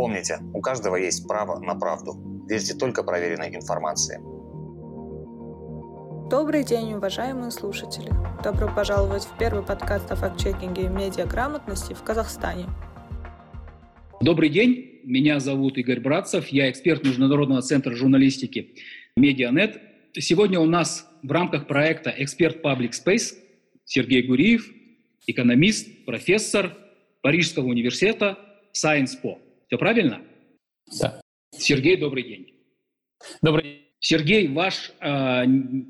Помните, 0.00 0.38
у 0.54 0.62
каждого 0.62 0.96
есть 0.96 1.28
право 1.28 1.60
на 1.60 1.74
правду. 1.74 2.14
Верьте 2.48 2.72
только 2.72 3.02
проверенной 3.02 3.54
информации. 3.54 4.18
Добрый 6.30 6.64
день, 6.64 6.94
уважаемые 6.94 7.50
слушатели! 7.50 8.10
Добро 8.42 8.74
пожаловать 8.74 9.24
в 9.24 9.36
первый 9.36 9.62
подкаст 9.62 10.10
о 10.10 10.16
фактчекинге 10.16 10.84
и 10.84 10.88
медиаграмотности 10.88 11.92
в 11.92 12.02
Казахстане. 12.02 12.64
Добрый 14.22 14.48
день, 14.48 15.02
меня 15.04 15.38
зовут 15.38 15.76
Игорь 15.76 16.00
Братцев, 16.00 16.48
я 16.48 16.70
эксперт 16.70 17.04
Международного 17.04 17.60
центра 17.60 17.94
журналистики 17.94 18.76
Медианет. 19.16 19.82
Сегодня 20.14 20.60
у 20.60 20.64
нас 20.64 21.06
в 21.22 21.30
рамках 21.30 21.66
проекта 21.66 22.08
«Эксперт 22.16 22.64
Public 22.64 22.92
Space» 22.92 23.34
Сергей 23.84 24.22
Гуриев, 24.22 24.66
экономист, 25.26 26.06
профессор 26.06 26.74
Парижского 27.20 27.66
университета 27.66 28.38
Science 28.72 29.10
Po. 29.22 29.36
Все 29.70 29.78
правильно? 29.78 30.20
Да. 31.00 31.20
Сергей, 31.52 31.96
добрый 31.96 32.24
день. 32.24 32.54
Добрый 33.40 33.62
день. 33.62 33.76
Сергей, 34.00 34.48
ваш 34.48 34.90
э, 34.98 35.44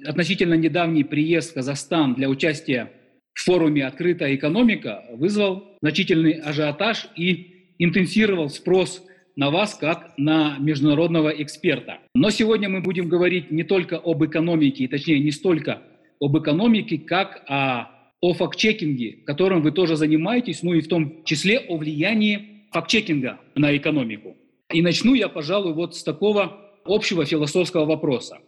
относительно 0.05 0.53
недавний 0.53 1.03
приезд 1.03 1.53
в 1.53 1.55
Казахстан 1.55 2.15
для 2.15 2.29
участия 2.29 2.93
в 3.33 3.43
форуме 3.43 3.87
«Открытая 3.87 4.35
экономика» 4.35 5.07
вызвал 5.13 5.65
значительный 5.81 6.33
ажиотаж 6.33 7.09
и 7.17 7.73
интенсировал 7.79 8.51
спрос 8.51 9.03
на 9.35 9.51
вас 9.51 9.75
как 9.77 10.13
на 10.19 10.59
международного 10.59 11.31
эксперта. 11.31 12.01
Но 12.15 12.29
сегодня 12.29 12.69
мы 12.69 12.83
будем 12.83 13.09
говорить 13.09 13.51
не 13.51 13.63
только 13.63 13.97
об 13.97 14.23
экономике, 14.23 14.89
точнее 14.89 15.21
не 15.21 15.31
столько 15.31 15.83
об 16.21 16.37
экономике, 16.37 16.99
как 16.99 17.45
о, 17.49 17.89
о 18.21 18.35
факт-чекинге, 18.35 19.23
которым 19.25 19.63
вы 19.63 19.73
тоже 19.73 19.97
занимаетесь, 19.97 20.63
ну 20.63 20.75
и 20.75 20.83
в 20.83 20.89
том 20.89 21.25
числе 21.25 21.61
о 21.61 21.79
влиянии 21.79 22.50
факт-чекинга 22.71 23.41
на 23.55 23.77
экономику. 23.77 24.37
И 24.73 24.83
начну 24.83 25.15
я, 25.15 25.29
пожалуй, 25.29 25.75
вот 25.75 25.97
с 25.97 26.03
такого 26.03 26.73
общего 26.85 27.25
философского 27.25 27.85
вопроса. 27.85 28.39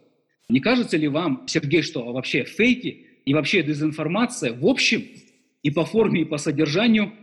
Не 0.49 0.59
кажется 0.59 0.97
ли 0.97 1.07
вам, 1.07 1.43
Сергей, 1.47 1.81
что 1.81 2.11
вообще 2.11 2.43
фейки 2.43 3.07
и 3.25 3.33
вообще 3.33 3.63
дезинформация 3.63 4.53
в 4.53 4.65
общем 4.65 5.03
и 5.61 5.71
по 5.71 5.85
форме, 5.85 6.21
и 6.21 6.25
по 6.25 6.37
содержанию 6.37 7.13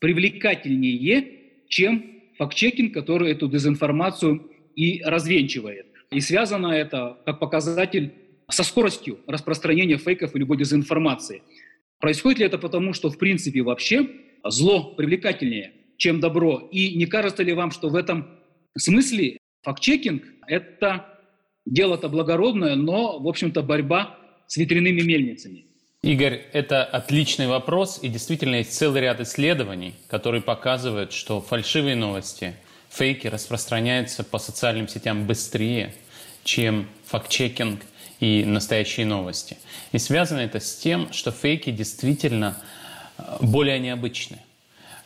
привлекательнее, 0.00 1.64
чем 1.68 2.04
факт-чекинг, 2.36 2.92
который 2.92 3.32
эту 3.32 3.48
дезинформацию 3.48 4.50
и 4.74 5.02
развенчивает? 5.02 5.86
И 6.10 6.20
связано 6.20 6.68
это 6.68 7.18
как 7.24 7.38
показатель 7.38 8.12
со 8.48 8.62
скоростью 8.62 9.20
распространения 9.26 9.96
фейков 9.96 10.34
и 10.34 10.38
любой 10.38 10.58
дезинформации. 10.58 11.42
Происходит 11.98 12.38
ли 12.40 12.46
это 12.46 12.58
потому, 12.58 12.92
что 12.92 13.10
в 13.10 13.18
принципе 13.18 13.62
вообще 13.62 14.06
зло 14.44 14.94
привлекательнее, 14.94 15.72
чем 15.96 16.20
добро? 16.20 16.68
И 16.70 16.96
не 16.96 17.06
кажется 17.06 17.42
ли 17.42 17.52
вам, 17.52 17.70
что 17.70 17.88
в 17.88 17.94
этом 17.94 18.28
смысле 18.76 19.38
Факт-чекинг– 19.64 20.22
это 20.46 21.06
дело-то 21.64 22.08
благородное, 22.10 22.76
но, 22.76 23.18
в 23.18 23.26
общем-то, 23.26 23.62
борьба 23.62 24.18
с 24.46 24.58
ветряными 24.58 25.00
мельницами. 25.00 25.64
Игорь, 26.02 26.42
это 26.52 26.84
отличный 26.84 27.46
вопрос, 27.46 27.98
и 28.02 28.08
действительно 28.08 28.56
есть 28.56 28.74
целый 28.74 29.00
ряд 29.00 29.22
исследований, 29.22 29.94
которые 30.08 30.42
показывают, 30.42 31.14
что 31.14 31.40
фальшивые 31.40 31.96
новости, 31.96 32.54
фейки 32.90 33.26
распространяются 33.26 34.22
по 34.22 34.38
социальным 34.38 34.86
сетям 34.86 35.26
быстрее, 35.26 35.94
чем 36.44 36.86
факт-чекинг 37.06 37.80
и 38.20 38.44
настоящие 38.44 39.06
новости. 39.06 39.56
И 39.92 39.98
связано 39.98 40.40
это 40.40 40.60
с 40.60 40.76
тем, 40.76 41.10
что 41.10 41.30
фейки 41.30 41.70
действительно 41.70 42.58
э, 43.16 43.22
более 43.40 43.78
необычны. 43.78 44.40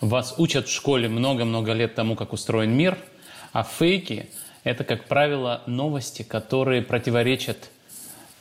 Вас 0.01 0.35
учат 0.39 0.69
в 0.69 0.73
школе 0.73 1.09
много-много 1.09 1.73
лет 1.73 1.97
тому, 1.97 2.15
как 2.15 2.33
устроен 2.33 2.71
мир, 2.71 2.97
а 3.53 3.65
фейки– 3.65 4.29
это, 4.65 4.85
как 4.85 5.07
правило, 5.07 5.63
новости, 5.67 6.23
которые 6.23 6.83
противоречат 6.83 7.71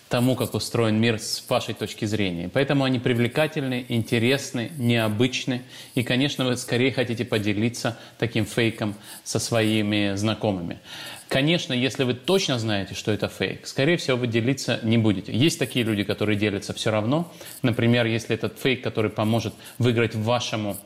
тому, 0.08 0.36
как 0.36 0.54
устроен 0.54 1.00
мир 1.02 1.20
с 1.20 1.44
вашей 1.50 1.74
точки 1.74 2.06
зрения. 2.06 2.48
Поэтому 2.48 2.84
они 2.84 3.00
привлекательны, 3.00 3.86
интересны, 3.90 4.72
необычны. 4.78 5.64
И, 5.96 6.04
конечно, 6.04 6.46
вы 6.46 6.56
скорее 6.58 6.92
хотите 6.92 7.26
поделиться 7.26 7.98
таким 8.18 8.46
фейком 8.46 8.96
со 9.24 9.40
своими 9.40 10.16
знакомыми. 10.16 10.80
Конечно, 11.28 11.74
если 11.74 12.04
вы 12.04 12.14
точно 12.14 12.58
знаете, 12.58 12.94
что 12.94 13.12
это 13.12 13.28
фейк, 13.28 13.68
скорее 13.68 13.98
всего, 13.98 14.16
вы 14.16 14.28
делиться 14.28 14.80
не 14.84 14.98
будете. 14.98 15.34
Есть 15.34 15.60
такие 15.60 15.84
люди, 15.84 16.04
которые 16.04 16.38
делятся 16.38 16.74
все 16.74 16.92
равно. 16.92 17.34
Например, 17.64 18.06
если 18.06 18.36
этот 18.36 18.60
фейк, 18.60 18.82
который 18.82 19.12
поможет 19.12 19.54
выиграть 19.78 20.16
вашему 20.16 20.78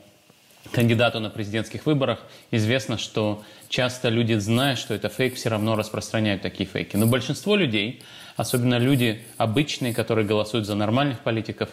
кандидату 0.70 1.20
на 1.20 1.30
президентских 1.30 1.86
выборах, 1.86 2.20
известно, 2.50 2.98
что 2.98 3.42
часто 3.68 4.08
люди, 4.08 4.34
зная, 4.34 4.76
что 4.76 4.94
это 4.94 5.08
фейк, 5.08 5.34
все 5.34 5.48
равно 5.48 5.76
распространяют 5.76 6.42
такие 6.42 6.68
фейки. 6.68 6.96
Но 6.96 7.06
большинство 7.06 7.56
людей, 7.56 8.02
особенно 8.36 8.78
люди 8.78 9.22
обычные, 9.36 9.92
которые 9.92 10.26
голосуют 10.26 10.66
за 10.66 10.74
нормальных 10.74 11.20
политиков, 11.20 11.68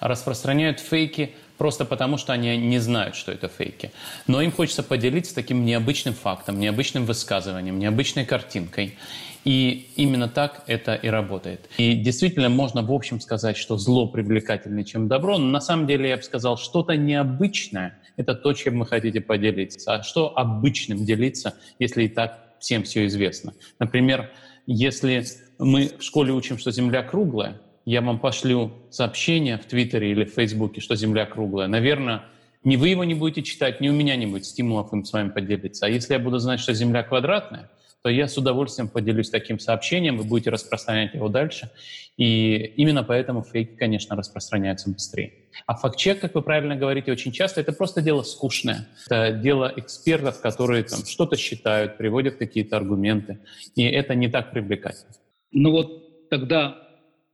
распространяют 0.00 0.80
фейки 0.80 1.34
просто 1.58 1.84
потому, 1.84 2.16
что 2.16 2.32
они 2.32 2.56
не 2.56 2.78
знают, 2.78 3.14
что 3.14 3.32
это 3.32 3.48
фейки. 3.48 3.92
Но 4.26 4.40
им 4.40 4.50
хочется 4.50 4.82
поделиться 4.82 5.34
таким 5.34 5.64
необычным 5.66 6.14
фактом, 6.14 6.58
необычным 6.58 7.04
высказыванием, 7.04 7.78
необычной 7.78 8.24
картинкой. 8.24 8.96
И 9.44 9.90
именно 9.96 10.28
так 10.28 10.64
это 10.66 10.94
и 10.94 11.08
работает. 11.08 11.68
И 11.78 11.94
действительно 11.94 12.48
можно 12.50 12.82
в 12.82 12.92
общем 12.92 13.20
сказать, 13.20 13.56
что 13.56 13.78
зло 13.78 14.06
привлекательнее, 14.06 14.84
чем 14.84 15.08
добро, 15.08 15.38
но 15.38 15.46
на 15.46 15.60
самом 15.60 15.86
деле 15.86 16.10
я 16.10 16.16
бы 16.16 16.22
сказал, 16.22 16.58
что-то 16.58 16.96
необычное– 16.96 17.98
это 18.16 18.34
то, 18.34 18.52
чем 18.52 18.80
вы 18.80 18.86
хотите 18.86 19.20
поделиться. 19.20 19.94
А 19.94 20.02
что 20.02 20.36
обычным 20.36 21.04
делиться, 21.04 21.54
если 21.78 22.04
и 22.04 22.08
так 22.08 22.54
всем 22.60 22.82
все 22.82 23.06
известно? 23.06 23.54
Например, 23.78 24.30
если 24.66 25.24
мы 25.58 25.90
в 25.98 26.02
школе 26.02 26.32
учим, 26.32 26.58
что 26.58 26.70
Земля 26.70 27.02
круглая, 27.02 27.60
я 27.86 28.02
вам 28.02 28.18
пошлю 28.18 28.72
сообщение 28.90 29.56
в 29.56 29.64
Твиттере 29.64 30.10
или 30.10 30.24
в 30.24 30.34
Фейсбуке, 30.34 30.80
что 30.80 30.96
Земля 30.96 31.24
круглая. 31.24 31.66
Наверное, 31.66 32.24
ни 32.62 32.76
вы 32.76 32.90
его 32.90 33.04
не 33.04 33.14
будете 33.14 33.42
читать, 33.42 33.80
ни 33.80 33.88
у 33.88 33.92
меня 33.92 34.16
не 34.16 34.26
будет 34.26 34.44
стимулов 34.44 34.92
им 34.92 35.04
с 35.04 35.12
вами 35.12 35.30
поделиться. 35.30 35.86
А 35.86 35.88
если 35.88 36.12
я 36.12 36.18
буду 36.18 36.38
знать, 36.38 36.60
что 36.60 36.74
Земля 36.74 37.02
квадратная, 37.02 37.70
то 38.02 38.08
я 38.08 38.28
с 38.28 38.36
удовольствием 38.38 38.88
поделюсь 38.88 39.30
таким 39.30 39.58
сообщением, 39.58 40.16
вы 40.16 40.24
будете 40.24 40.50
распространять 40.50 41.14
его 41.14 41.28
дальше. 41.28 41.70
И 42.16 42.56
именно 42.76 43.02
поэтому 43.02 43.42
фейки, 43.42 43.76
конечно, 43.76 44.16
распространяются 44.16 44.90
быстрее. 44.90 45.32
А 45.66 45.74
факт-чек, 45.74 46.20
как 46.20 46.34
вы 46.34 46.42
правильно 46.42 46.76
говорите, 46.76 47.12
очень 47.12 47.32
часто 47.32 47.60
это 47.60 47.72
просто 47.72 48.00
дело 48.00 48.22
скучное. 48.22 48.88
Это 49.06 49.32
дело 49.32 49.72
экспертов, 49.76 50.40
которые 50.40 50.84
там 50.84 51.04
что-то 51.04 51.36
считают, 51.36 51.98
приводят 51.98 52.36
какие-то 52.36 52.76
аргументы. 52.76 53.40
И 53.74 53.82
это 53.84 54.14
не 54.14 54.28
так 54.28 54.50
привлекательно. 54.52 55.12
Ну 55.52 55.70
вот 55.70 56.28
тогда 56.30 56.78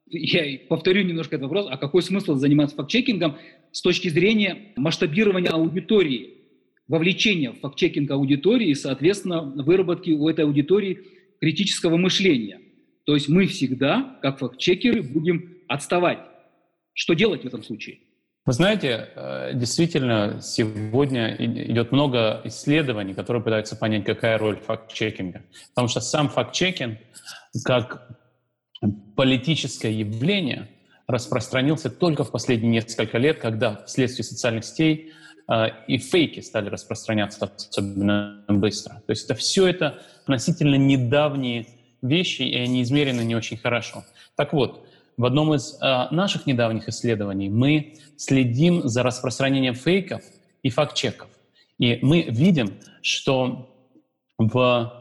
я 0.08 0.58
повторю 0.68 1.02
немножко 1.02 1.36
этот 1.36 1.44
вопрос. 1.44 1.66
А 1.70 1.76
какой 1.76 2.02
смысл 2.02 2.34
заниматься 2.34 2.76
факт-чекингом 2.76 3.38
с 3.72 3.82
точки 3.82 4.08
зрения 4.08 4.72
масштабирования 4.76 5.50
аудитории? 5.50 6.35
Вовлечения 6.88 7.52
в 7.52 7.60
факт-чекинг 7.60 8.10
аудитории 8.10 8.68
и, 8.68 8.74
соответственно, 8.74 9.42
выработки 9.42 10.10
у 10.10 10.28
этой 10.28 10.44
аудитории 10.44 11.00
критического 11.40 11.96
мышления. 11.96 12.60
То 13.04 13.14
есть 13.14 13.28
мы 13.28 13.46
всегда, 13.46 14.18
как 14.22 14.38
факт-чекеры, 14.38 15.02
будем 15.02 15.58
отставать. 15.68 16.18
Что 16.92 17.14
делать 17.14 17.42
в 17.42 17.46
этом 17.46 17.62
случае? 17.62 17.98
Вы 18.46 18.52
знаете, 18.52 19.08
э, 19.16 19.52
действительно, 19.54 20.40
сегодня 20.40 21.34
идет 21.36 21.90
много 21.90 22.40
исследований, 22.44 23.12
которые 23.12 23.42
пытаются 23.42 23.74
понять, 23.74 24.04
какая 24.04 24.38
роль 24.38 24.56
факт-чекинга. 24.56 25.42
Потому 25.70 25.88
что 25.88 26.00
сам 26.00 26.28
факт-чекинг, 26.28 26.98
как 27.64 28.08
политическое 29.16 29.92
явление, 29.92 30.68
распространился 31.08 31.90
только 31.90 32.22
в 32.22 32.30
последние 32.30 32.70
несколько 32.70 33.18
лет, 33.18 33.38
когда 33.38 33.84
вследствие 33.84 34.24
социальных 34.24 34.64
сетей 34.64 35.12
и 35.86 35.98
фейки 35.98 36.40
стали 36.40 36.68
распространяться 36.68 37.50
особенно 37.56 38.44
быстро. 38.48 39.02
То 39.06 39.10
есть 39.10 39.24
это 39.26 39.34
все 39.34 39.66
это 39.66 40.02
относительно 40.22 40.74
недавние 40.74 41.66
вещи, 42.02 42.42
и 42.42 42.56
они 42.56 42.82
измерены 42.82 43.22
не 43.22 43.36
очень 43.36 43.56
хорошо. 43.56 44.04
Так 44.34 44.52
вот, 44.52 44.86
в 45.16 45.24
одном 45.24 45.54
из 45.54 45.78
э, 45.80 46.08
наших 46.10 46.46
недавних 46.46 46.88
исследований 46.88 47.48
мы 47.48 47.94
следим 48.16 48.86
за 48.86 49.02
распространением 49.02 49.74
фейков 49.74 50.22
и 50.62 50.68
факт-чеков. 50.68 51.28
И 51.78 51.98
мы 52.02 52.22
видим, 52.22 52.74
что 53.00 53.70
в 54.38 54.92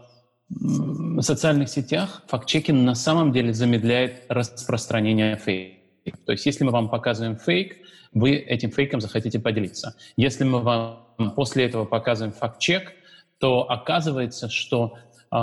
социальных 1.19 1.69
сетях 1.69 2.24
факт-чекинг 2.27 2.81
на 2.81 2.95
самом 2.95 3.31
деле 3.31 3.51
замедляет 3.51 4.24
распространение 4.30 5.38
фейков. 5.38 6.19
То 6.25 6.31
есть 6.31 6.45
если 6.45 6.63
мы 6.63 6.71
вам 6.71 6.89
показываем 6.89 7.38
фейк, 7.38 7.77
вы 8.15 8.38
этим 8.38 8.71
фейком 8.71 9.00
захотите 9.01 9.39
поделиться. 9.39 9.95
Если 10.17 10.44
мы 10.44 10.62
вам 10.62 11.06
после 11.35 11.65
этого 11.65 11.85
показываем 11.85 12.33
факт-чек, 12.33 12.94
то 13.38 13.69
оказывается, 13.69 14.50
что 14.50 14.97
э, 15.31 15.38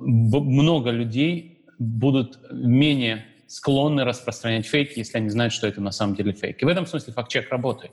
много 0.00 0.90
людей 0.90 1.64
будут 1.78 2.38
менее 2.50 3.24
склонны 3.46 4.04
распространять 4.04 4.66
фейки, 4.66 4.98
если 4.98 5.18
они 5.18 5.28
знают, 5.28 5.52
что 5.52 5.68
это 5.68 5.80
на 5.80 5.92
самом 5.92 6.16
деле 6.16 6.32
фейк. 6.32 6.60
И 6.60 6.64
в 6.64 6.68
этом 6.68 6.86
смысле 6.86 7.12
факт-чек 7.12 7.50
работает. 7.50 7.92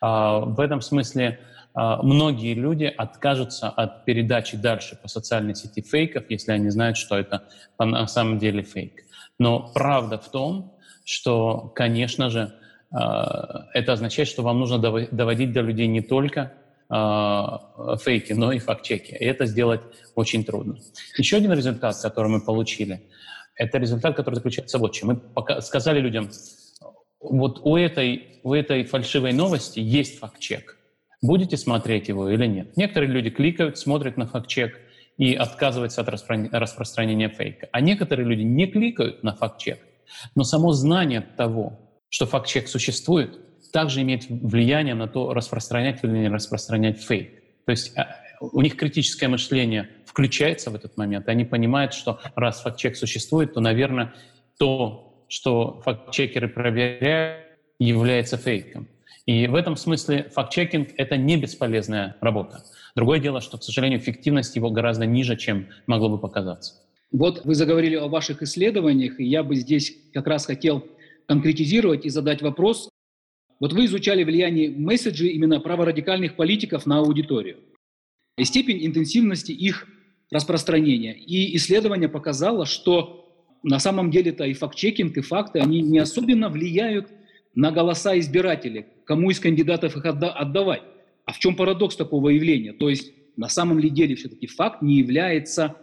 Э, 0.00 0.40
в 0.46 0.58
этом 0.58 0.80
смысле 0.80 1.40
а, 1.72 2.02
многие 2.02 2.54
люди 2.54 2.84
откажутся 2.84 3.68
от 3.68 4.04
передачи 4.04 4.56
дальше 4.56 4.98
по 5.00 5.08
социальной 5.08 5.54
сети 5.54 5.82
фейков, 5.82 6.24
если 6.28 6.52
они 6.52 6.68
знают, 6.70 6.96
что 6.96 7.16
это 7.16 7.44
на 7.78 8.06
самом 8.06 8.38
деле 8.38 8.62
фейк. 8.62 9.04
Но 9.38 9.70
правда 9.72 10.18
в 10.18 10.28
том, 10.30 10.76
что, 11.04 11.72
конечно 11.74 12.28
же, 12.30 12.52
это 12.92 13.92
означает, 13.92 14.28
что 14.28 14.42
вам 14.42 14.58
нужно 14.58 14.78
доводить 14.78 15.52
до 15.52 15.60
людей 15.60 15.86
не 15.86 16.00
только 16.00 16.52
а, 16.88 17.96
фейки, 17.98 18.32
но 18.32 18.50
и 18.50 18.58
факт-чеки. 18.58 19.12
И 19.14 19.24
это 19.24 19.46
сделать 19.46 19.80
очень 20.16 20.44
трудно. 20.44 20.76
Еще 21.16 21.36
один 21.36 21.52
результат, 21.52 21.96
который 22.02 22.28
мы 22.28 22.40
получили, 22.40 23.02
это 23.54 23.78
результат, 23.78 24.16
который 24.16 24.34
заключается 24.34 24.78
в 24.78 24.88
чем. 24.90 25.08
Мы 25.08 25.60
сказали 25.60 26.00
людям, 26.00 26.30
вот 27.20 27.60
у 27.62 27.76
этой, 27.76 28.40
у 28.42 28.54
этой 28.54 28.84
фальшивой 28.84 29.32
новости 29.32 29.78
есть 29.78 30.18
факт-чек. 30.18 30.78
Будете 31.22 31.56
смотреть 31.56 32.08
его 32.08 32.28
или 32.28 32.46
нет? 32.46 32.76
Некоторые 32.76 33.12
люди 33.12 33.30
кликают, 33.30 33.78
смотрят 33.78 34.16
на 34.16 34.26
факт-чек 34.26 34.80
и 35.18 35.34
отказываются 35.34 36.00
от 36.00 36.08
распространения 36.08 37.28
фейка. 37.28 37.68
А 37.70 37.80
некоторые 37.80 38.26
люди 38.26 38.42
не 38.42 38.66
кликают 38.66 39.22
на 39.22 39.36
факт-чек, 39.36 39.78
но 40.34 40.44
само 40.44 40.72
знание 40.72 41.20
того, 41.20 41.78
что 42.10 42.26
факт-чек 42.26 42.68
существует, 42.68 43.38
также 43.72 44.02
имеет 44.02 44.26
влияние 44.28 44.94
на 44.94 45.08
то, 45.08 45.32
распространять 45.32 46.00
или 46.02 46.10
не 46.12 46.28
распространять 46.28 47.00
фейк. 47.00 47.42
То 47.64 47.70
есть 47.70 47.96
а, 47.96 48.16
у 48.40 48.60
них 48.60 48.76
критическое 48.76 49.28
мышление 49.28 49.88
включается 50.04 50.70
в 50.70 50.74
этот 50.74 50.96
момент, 50.96 51.28
и 51.28 51.30
они 51.30 51.44
понимают, 51.44 51.94
что 51.94 52.20
раз 52.34 52.62
факт-чек 52.62 52.96
существует, 52.96 53.54
то, 53.54 53.60
наверное, 53.60 54.12
то, 54.58 55.24
что 55.28 55.80
факт-чекеры 55.84 56.48
проверяют, 56.48 57.46
является 57.78 58.36
фейком. 58.36 58.88
И 59.24 59.46
в 59.46 59.54
этом 59.54 59.76
смысле 59.76 60.30
факт-чекинг— 60.34 60.88
это 60.96 61.16
не 61.16 61.36
бесполезная 61.36 62.16
работа. 62.20 62.64
Другое 62.96 63.20
дело, 63.20 63.40
что, 63.40 63.56
к 63.56 63.62
сожалению, 63.62 64.00
эффективность 64.00 64.56
его 64.56 64.70
гораздо 64.70 65.06
ниже, 65.06 65.36
чем 65.36 65.68
могло 65.86 66.08
бы 66.08 66.18
показаться. 66.18 66.74
Вот 67.12 67.44
вы 67.44 67.54
заговорили 67.54 67.94
о 67.94 68.08
ваших 68.08 68.42
исследованиях, 68.42 69.18
и 69.20 69.24
я 69.24 69.42
бы 69.42 69.54
здесь 69.54 69.96
как 70.12 70.26
раз 70.26 70.46
хотел 70.46 70.84
конкретизировать 71.30 72.04
и 72.06 72.08
задать 72.08 72.42
вопрос. 72.42 72.90
Вот 73.60 73.72
вы 73.72 73.84
изучали 73.84 74.24
влияние 74.24 74.68
месседжей 74.68 75.28
именно 75.28 75.60
праворадикальных 75.60 76.34
политиков 76.34 76.86
на 76.86 76.98
аудиторию 76.98 77.58
и 78.36 78.42
степень 78.42 78.84
интенсивности 78.84 79.52
их 79.52 79.86
распространения. 80.32 81.16
И 81.16 81.54
исследование 81.54 82.08
показало, 82.08 82.66
что 82.66 83.54
на 83.62 83.78
самом 83.78 84.10
деле-то 84.10 84.42
и 84.44 84.54
факт-чекинг, 84.54 85.18
и 85.18 85.20
факты, 85.20 85.60
они 85.60 85.82
не 85.82 86.00
особенно 86.00 86.48
влияют 86.48 87.12
на 87.54 87.70
голоса 87.70 88.18
избирателей, 88.18 88.86
кому 89.04 89.30
из 89.30 89.38
кандидатов 89.38 89.96
их 89.96 90.04
отда- 90.04 90.32
отдавать. 90.32 90.82
А 91.26 91.32
в 91.32 91.38
чем 91.38 91.54
парадокс 91.54 91.94
такого 91.94 92.30
явления? 92.30 92.72
То 92.72 92.88
есть 92.88 93.12
на 93.36 93.48
самом 93.48 93.78
ли 93.78 93.88
деле 93.88 94.16
все-таки 94.16 94.48
факт 94.48 94.82
не 94.82 94.96
является 94.96 95.76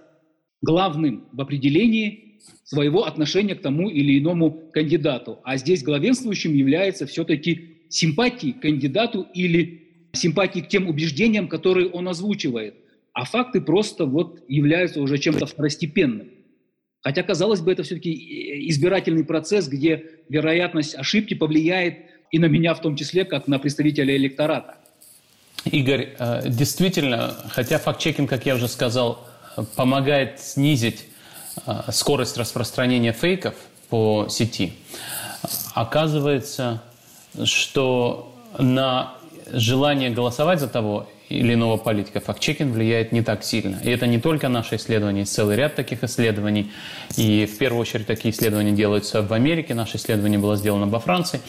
главным 0.61 1.29
в 1.31 1.39
определении 1.39 2.26
своего 2.63 3.05
отношения 3.05 3.55
к 3.55 3.61
тому 3.61 3.89
или 3.89 4.19
иному 4.19 4.69
кандидату. 4.73 5.39
А 5.43 5.57
здесь 5.57 5.83
главенствующим 5.83 6.53
является 6.53 7.05
все-таки 7.05 7.77
симпатии 7.89 8.51
к 8.51 8.61
кандидату 8.61 9.25
или 9.33 10.09
симпатии 10.13 10.59
к 10.59 10.67
тем 10.67 10.87
убеждениям, 10.87 11.47
которые 11.47 11.89
он 11.89 12.07
озвучивает. 12.07 12.75
А 13.13 13.25
факты 13.25 13.61
просто 13.61 14.05
вот 14.05 14.43
являются 14.47 15.01
уже 15.01 15.17
чем-то 15.17 15.45
второстепенным. 15.45 16.27
Хотя, 17.01 17.23
казалось 17.23 17.61
бы, 17.61 17.71
это 17.71 17.83
все-таки 17.83 18.11
избирательный 18.69 19.23
процесс, 19.23 19.67
где 19.67 20.03
вероятность 20.29 20.95
ошибки 20.95 21.33
повлияет 21.33 21.99
и 22.31 22.39
на 22.39 22.45
меня 22.45 22.73
в 22.73 22.81
том 22.81 22.95
числе, 22.95 23.23
как 23.23 23.47
на 23.47 23.59
представителя 23.59 24.15
электората. 24.15 24.77
Игорь, 25.65 26.15
э, 26.19 26.49
действительно, 26.49 27.35
хотя 27.49 27.79
факт-чекинг, 27.79 28.29
как 28.29 28.45
я 28.45 28.55
уже 28.55 28.67
сказал, 28.67 29.25
помогает 29.75 30.39
снизить 30.39 31.06
Э, 31.06 31.06
скорость 31.91 32.37
распространения 32.37 33.13
фейков 33.13 33.55
по 33.89 34.27
сети, 34.29 34.73
оказывается, 35.73 36.81
что 37.43 38.33
на 38.57 39.13
желание 39.51 40.09
голосовать 40.09 40.59
за 40.59 40.67
того 40.67 41.07
или 41.29 41.55
иного 41.55 41.77
политика 41.77 42.21
факт-чекинг 42.21 42.73
влияет 42.73 43.11
не 43.11 43.21
так 43.21 43.43
сильно. 43.43 43.77
И 43.83 43.89
это 43.89 44.07
не 44.07 44.19
только 44.19 44.47
наше 44.47 44.77
исследование, 44.77 45.21
есть 45.21 45.33
целый 45.33 45.57
ряд 45.57 45.75
таких 45.75 46.03
исследований. 46.03 46.71
И 47.17 47.45
в 47.45 47.57
первую 47.57 47.81
очередь 47.81 48.07
такие 48.07 48.33
исследования 48.33 48.71
делаются 48.71 49.21
в 49.21 49.33
Америке, 49.33 49.73
наше 49.73 49.97
исследование 49.97 50.39
было 50.39 50.55
сделано 50.55 50.87
во 50.87 50.99
Франции. 50.99 51.41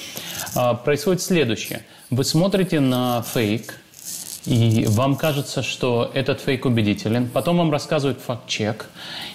А, 0.57 0.75
происходит 0.75 1.23
следующее. 1.23 1.83
Вы 2.11 2.25
смотрите 2.25 2.81
на 2.81 3.23
фейк, 3.23 3.79
и 4.47 4.87
вам 4.89 5.17
кажется, 5.17 5.63
что 5.63 6.11
этот 6.15 6.41
фейк 6.41 6.65
убедителен. 6.65 7.29
Потом 7.29 7.59
вам 7.59 7.71
рассказывают 7.71 8.21
факт-чек, 8.21 8.89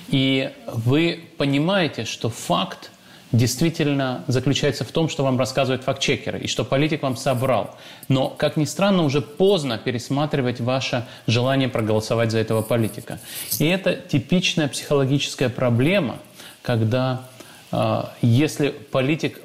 и 0.09 0.51
вы 0.67 1.23
понимаете, 1.37 2.05
что 2.05 2.29
факт 2.29 2.89
действительно 3.33 4.23
заключается 4.27 4.85
в 4.85 4.91
том, 4.91 5.09
что 5.09 5.23
вам 5.23 5.37
рассказывают 5.37 5.83
факт-чекеры, 5.83 6.39
и 6.39 6.47
что 6.47 6.63
политик 6.63 7.01
вам 7.01 7.17
собрал. 7.17 7.75
Но, 8.07 8.29
как 8.29 8.57
ни 8.57 8.65
странно, 8.65 9.03
уже 9.03 9.21
поздно 9.21 9.77
пересматривать 9.77 10.61
ваше 10.61 11.05
желание 11.27 11.67
проголосовать 11.67 12.31
за 12.31 12.37
этого 12.37 12.61
политика. 12.61 13.19
И 13.59 13.65
это 13.65 13.95
типичная 13.95 14.67
психологическая 14.67 15.49
проблема, 15.49 16.19
когда 16.61 17.27
если 18.21 18.69
политик 18.69 19.39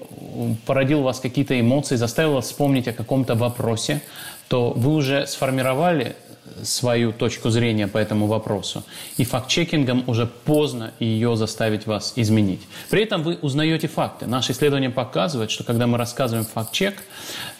породил 0.67 1.01
у 1.01 1.03
вас 1.03 1.21
какие-то 1.21 1.59
эмоции, 1.59 1.97
заставил 1.97 2.35
вас 2.35 2.47
вспомнить 2.47 2.89
о 2.89 2.93
каком-то 2.93 3.35
вопросе, 3.35 4.03
то 4.49 4.71
вы 4.71 4.95
уже 4.95 5.27
сформировали 5.27 6.17
свою 6.63 7.13
точку 7.13 7.51
зрения 7.51 7.87
по 7.87 7.99
этому 7.99 8.27
вопросу. 8.27 8.85
И 9.17 9.25
факт-чекингом 9.25 10.05
уже 10.07 10.27
поздно 10.27 10.93
ее 10.99 11.37
заставить 11.37 11.87
вас 11.87 12.13
изменить. 12.17 12.61
При 12.91 13.03
этом 13.03 13.23
вы 13.23 13.39
узнаете 13.41 13.89
факты. 13.89 14.27
Наши 14.27 14.53
исследования 14.53 14.91
показывают, 14.91 15.51
что 15.51 15.65
когда 15.65 15.87
мы 15.87 15.99
рассказываем 15.99 16.47
факт-чек, 16.47 17.03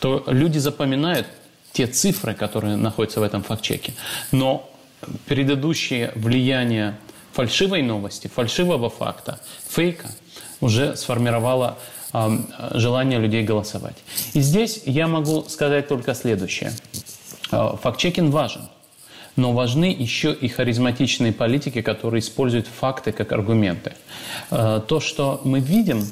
то 0.01 0.25
люди 0.27 0.59
запоминают 0.59 1.27
те 1.73 1.87
цифры, 1.87 2.35
которые 2.35 2.77
находятся 2.77 3.21
в 3.21 3.23
этом 3.23 3.43
факт-чеке. 3.43 3.93
Но 4.33 4.69
предыдущее 5.27 6.13
влияние 6.15 6.97
фальшивой 7.33 7.83
новости, 7.83 8.27
фальшивого 8.27 8.91
факта, 8.91 9.39
фейка 9.69 10.11
уже 10.61 10.97
сформировало 10.97 11.79
желание 12.73 13.19
людей 13.19 13.43
голосовать. 13.43 13.97
И 14.33 14.41
здесь 14.41 14.83
я 14.87 15.07
могу 15.07 15.45
сказать 15.45 15.89
только 15.89 16.15
следующее. 16.15 16.73
А, 17.51 17.77
факт-чекинг 17.77 18.33
важен, 18.33 18.69
но 19.37 19.53
важны 19.53 19.95
еще 19.97 20.33
и 20.33 20.49
харизматичные 20.49 21.33
политики, 21.33 21.81
которые 21.81 22.21
используют 22.21 22.67
факты 22.67 23.13
как 23.13 23.33
аргументы. 23.33 23.95
А, 24.51 24.81
то, 24.81 25.01
что 25.01 25.41
мы 25.45 25.61
видим 25.61 26.05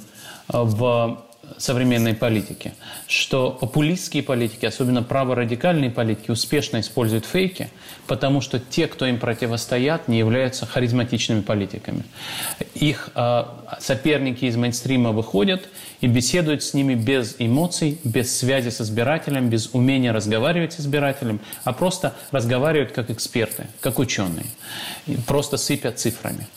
а, 0.49 0.62
в 0.62 1.25
современной 1.59 2.15
политики, 2.15 2.75
что 3.07 3.50
популистские 3.50 4.23
политики, 4.23 4.67
особенно 4.67 5.03
праворадикальные 5.03 5.91
политики, 5.91 6.31
успешно 6.31 6.81
используют 6.81 7.25
фейки, 7.25 7.71
потому 8.07 8.41
что 8.41 8.59
те, 8.59 8.87
кто 8.87 9.07
им 9.07 9.19
противостоят, 9.19 10.09
не 10.09 10.19
являются 10.19 10.67
харизматичными 10.67 11.41
политиками. 11.41 12.05
Их 12.75 13.11
э, 13.15 13.45
соперники 13.81 14.45
из 14.45 14.57
мейнстрима 14.57 15.12
выходят 15.12 15.69
и 16.00 16.07
беседуют 16.07 16.62
с 16.62 16.75
ними 16.75 16.95
без 16.95 17.37
эмоций, 17.38 17.99
без 18.05 18.37
связи 18.37 18.69
с 18.69 18.81
избирателем, 18.81 19.49
без 19.49 19.71
умения 19.73 20.12
разговаривать 20.12 20.75
с 20.75 20.81
избирателем, 20.81 21.41
а 21.65 21.73
просто 21.73 22.15
разговаривают 22.31 22.93
как 22.93 23.11
эксперты, 23.11 23.67
как 23.81 23.99
ученые, 23.99 24.47
просто 25.26 25.57
сыпят 25.57 25.99
цифрами. 25.99 26.49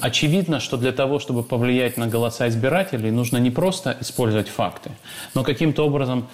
Очевидно, 0.00 0.60
что 0.60 0.76
для 0.76 0.92
того, 0.92 1.18
чтобы 1.18 1.42
повлиять 1.42 1.96
на 1.96 2.06
голоса 2.06 2.48
избирателей, 2.48 3.10
нужно 3.10 3.38
не 3.38 3.50
просто 3.50 3.96
использовать 4.00 4.17
факты, 4.48 4.90
но 5.34 5.44
каким-то 5.44 5.86
образом 5.86 6.28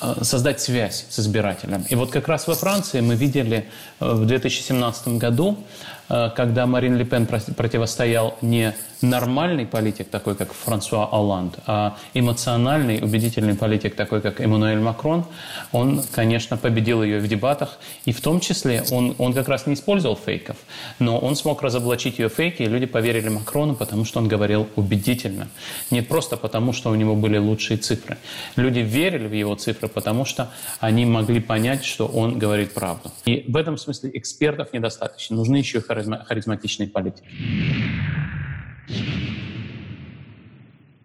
э, 0.00 0.14
создать 0.22 0.60
связь 0.60 1.06
с 1.08 1.18
избирателем. 1.18 1.84
И 1.90 1.94
вот 1.94 2.10
как 2.10 2.28
раз 2.28 2.46
во 2.46 2.54
Франции 2.54 3.00
мы 3.00 3.14
видели 3.16 3.68
э, 4.00 4.12
в 4.14 4.26
2017 4.26 5.08
году, 5.18 5.56
э, 6.08 6.30
когда 6.36 6.66
Марин 6.66 6.96
Ле 6.96 7.04
Пен 7.04 7.26
противостоял 7.26 8.36
не 8.42 8.74
нормальный 9.02 9.66
политик, 9.66 10.08
такой 10.10 10.34
как 10.34 10.52
Франсуа 10.52 11.06
Олланд, 11.06 11.58
а 11.66 11.96
эмоциональный, 12.14 13.02
убедительный 13.02 13.54
политик, 13.54 13.94
такой 13.94 14.20
как 14.20 14.40
Эммануэль 14.40 14.80
Макрон, 14.80 15.24
он, 15.72 16.02
конечно, 16.12 16.56
победил 16.56 17.02
ее 17.02 17.20
в 17.20 17.28
дебатах, 17.28 17.78
и 18.04 18.12
в 18.12 18.20
том 18.20 18.40
числе 18.40 18.84
он, 18.90 19.14
он 19.18 19.32
как 19.32 19.48
раз 19.48 19.66
не 19.66 19.74
использовал 19.74 20.16
фейков, 20.16 20.56
но 20.98 21.18
он 21.18 21.36
смог 21.36 21.62
разоблачить 21.62 22.18
ее 22.18 22.28
фейки, 22.28 22.62
и 22.62 22.66
люди 22.66 22.86
поверили 22.86 23.28
Макрону, 23.28 23.74
потому 23.74 24.04
что 24.04 24.20
он 24.20 24.28
говорил 24.28 24.68
убедительно. 24.76 25.48
Не 25.90 26.02
просто 26.02 26.36
потому, 26.36 26.72
что 26.72 26.90
у 26.90 26.94
него 26.94 27.14
были 27.16 27.38
лучшие 27.38 27.78
цифры. 27.78 28.18
Люди 28.56 28.80
верили 28.80 29.26
в 29.26 29.32
его 29.32 29.54
цифры, 29.54 29.88
потому 29.88 30.24
что 30.24 30.50
они 30.80 31.04
могли 31.04 31.40
понять, 31.40 31.84
что 31.84 32.06
он 32.06 32.38
говорит 32.38 32.74
правду. 32.74 33.10
И 33.24 33.44
в 33.48 33.56
этом 33.56 33.76
смысле 33.76 34.10
экспертов 34.14 34.72
недостаточно. 34.72 35.36
Нужны 35.36 35.56
еще 35.56 35.80
харизма 35.80 36.24
харизматичные 36.24 36.88
политики. 36.88 37.24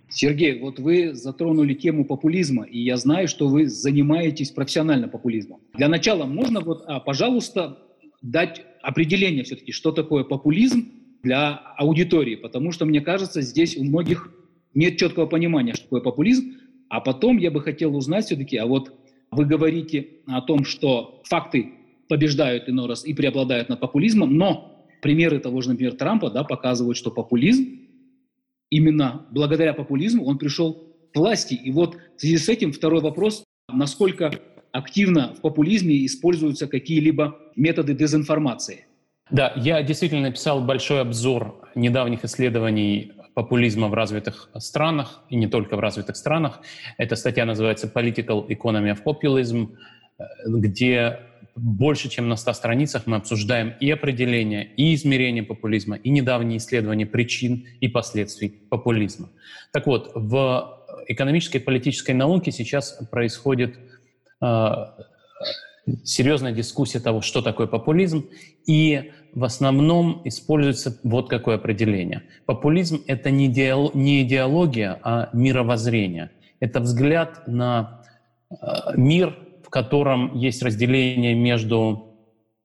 Сергей, 0.10 0.60
вот 0.60 0.80
вы 0.80 1.14
затронули 1.14 1.74
тему 1.74 2.06
популизма, 2.06 2.64
и 2.64 2.80
я 2.80 2.96
знаю, 2.96 3.28
что 3.28 3.50
вы 3.50 3.68
занимаетесь 3.68 4.52
профессионально 4.52 5.10
популизмом. 5.10 5.60
Для 5.74 5.90
начала 5.90 6.26
можно 6.26 6.62
вот, 6.62 6.84
а, 6.88 7.02
пожалуйста, 7.02 7.80
дать 8.22 8.62
определение 8.82 9.44
все-таки, 9.44 9.74
что 9.74 9.92
такое 9.92 10.24
популизм 10.24 10.88
для 11.22 11.56
аудитории, 11.78 12.36
потому 12.36 12.72
что, 12.72 12.86
мне 12.86 13.02
кажется, 13.02 13.42
здесь 13.42 13.76
у 13.76 13.84
многих 13.84 14.32
нет 14.74 14.98
четкого 14.98 15.26
понимания, 15.26 15.74
что 15.74 15.84
такое 15.84 16.02
популизм, 16.02 16.54
а 16.88 17.02
потом 17.02 17.38
я 17.38 17.52
бы 17.52 17.60
хотел 17.62 17.96
узнать 17.96 18.26
все-таки, 18.26 18.56
а 18.56 18.68
вот 18.68 18.94
вы 19.32 19.46
говорите 19.46 20.08
о 20.28 20.42
том, 20.42 20.64
что 20.64 21.22
факты 21.26 21.74
побеждают 22.08 22.70
иной 22.70 22.88
раз 22.88 23.06
и 23.06 23.14
преобладают 23.14 23.68
над 23.68 23.80
популизмом, 23.80 24.38
но 24.38 24.75
примеры 25.06 25.40
того 25.40 25.62
же, 25.62 25.70
например, 25.70 25.94
Трампа 25.94 26.32
да, 26.32 26.44
показывают, 26.44 26.98
что 26.98 27.12
популизм, 27.12 27.78
именно 28.72 29.28
благодаря 29.30 29.76
популизму 29.76 30.26
он 30.26 30.40
пришел 30.40 30.96
к 31.14 31.16
власти. 31.16 31.54
И 31.54 31.70
вот 31.70 31.96
в 32.18 32.22
связи 32.22 32.40
с 32.40 32.50
этим 32.50 32.72
второй 32.72 33.02
вопрос, 33.02 33.44
насколько 33.72 34.32
активно 34.72 35.36
в 35.36 35.42
популизме 35.42 36.04
используются 36.08 36.66
какие-либо 36.66 37.38
методы 37.56 37.94
дезинформации? 37.94 38.88
Да, 39.30 39.54
я 39.56 39.84
действительно 39.84 40.24
написал 40.24 40.66
большой 40.66 41.02
обзор 41.02 41.70
недавних 41.76 42.26
исследований 42.26 43.12
популизма 43.36 43.90
в 43.90 43.94
развитых 43.94 44.50
странах, 44.58 45.22
и 45.30 45.36
не 45.36 45.46
только 45.46 45.76
в 45.76 45.82
развитых 45.82 46.16
странах. 46.16 46.62
Эта 46.98 47.16
статья 47.16 47.46
называется 47.46 47.86
«Political 47.86 48.48
Economy 48.48 48.98
of 48.98 49.04
Populism», 49.04 49.68
где 50.48 51.20
больше, 51.56 52.10
чем 52.10 52.28
на 52.28 52.36
100 52.36 52.54
страницах 52.54 53.08
мы 53.08 53.18
обсуждаем 53.18 53.74
и 53.80 53.90
определение, 53.90 54.66
и 54.76 54.94
измерение 54.94 55.44
популизма, 55.44 55.96
и 55.96 56.10
недавние 56.10 56.58
исследования 56.58 57.06
причин 57.06 57.66
и 57.80 57.88
последствий 57.88 58.50
популизма. 58.50 59.30
Так 59.72 59.88
вот, 59.88 60.12
в 60.14 60.84
экономической 61.08 61.58
и 61.58 61.60
политической 61.62 62.12
науке 62.12 62.52
сейчас 62.52 63.00
происходит 63.10 63.78
э, 64.42 64.70
серьезная 66.04 66.52
дискуссия 66.52 67.00
того, 67.00 67.22
что 67.22 67.42
такое 67.42 67.68
популизм, 67.68 68.26
и 68.66 69.12
в 69.34 69.44
основном 69.44 70.22
используется 70.26 71.00
вот 71.04 71.30
какое 71.30 71.56
определение. 71.56 72.24
Популизм— 72.46 73.02
это 73.08 73.32
не, 73.32 73.48
идеол, 73.48 73.92
не 73.94 74.24
идеология, 74.24 75.00
а 75.04 75.30
мировоззрение. 75.34 76.32
Это 76.60 76.82
взгляд 76.82 77.48
на 77.48 78.02
э, 78.50 78.56
мир, 78.96 79.38
котором 79.76 80.38
есть 80.38 80.64
разделение 80.64 81.36
между 81.36 82.16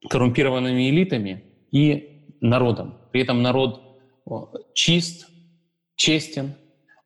коррумпированными 0.09 0.90
элитами 0.90 1.43
и 1.73 2.29
народом. 2.40 2.99
При 3.11 3.23
этом 3.23 3.43
народ 3.43 3.83
чист, 4.75 5.29
честен, 5.97 6.55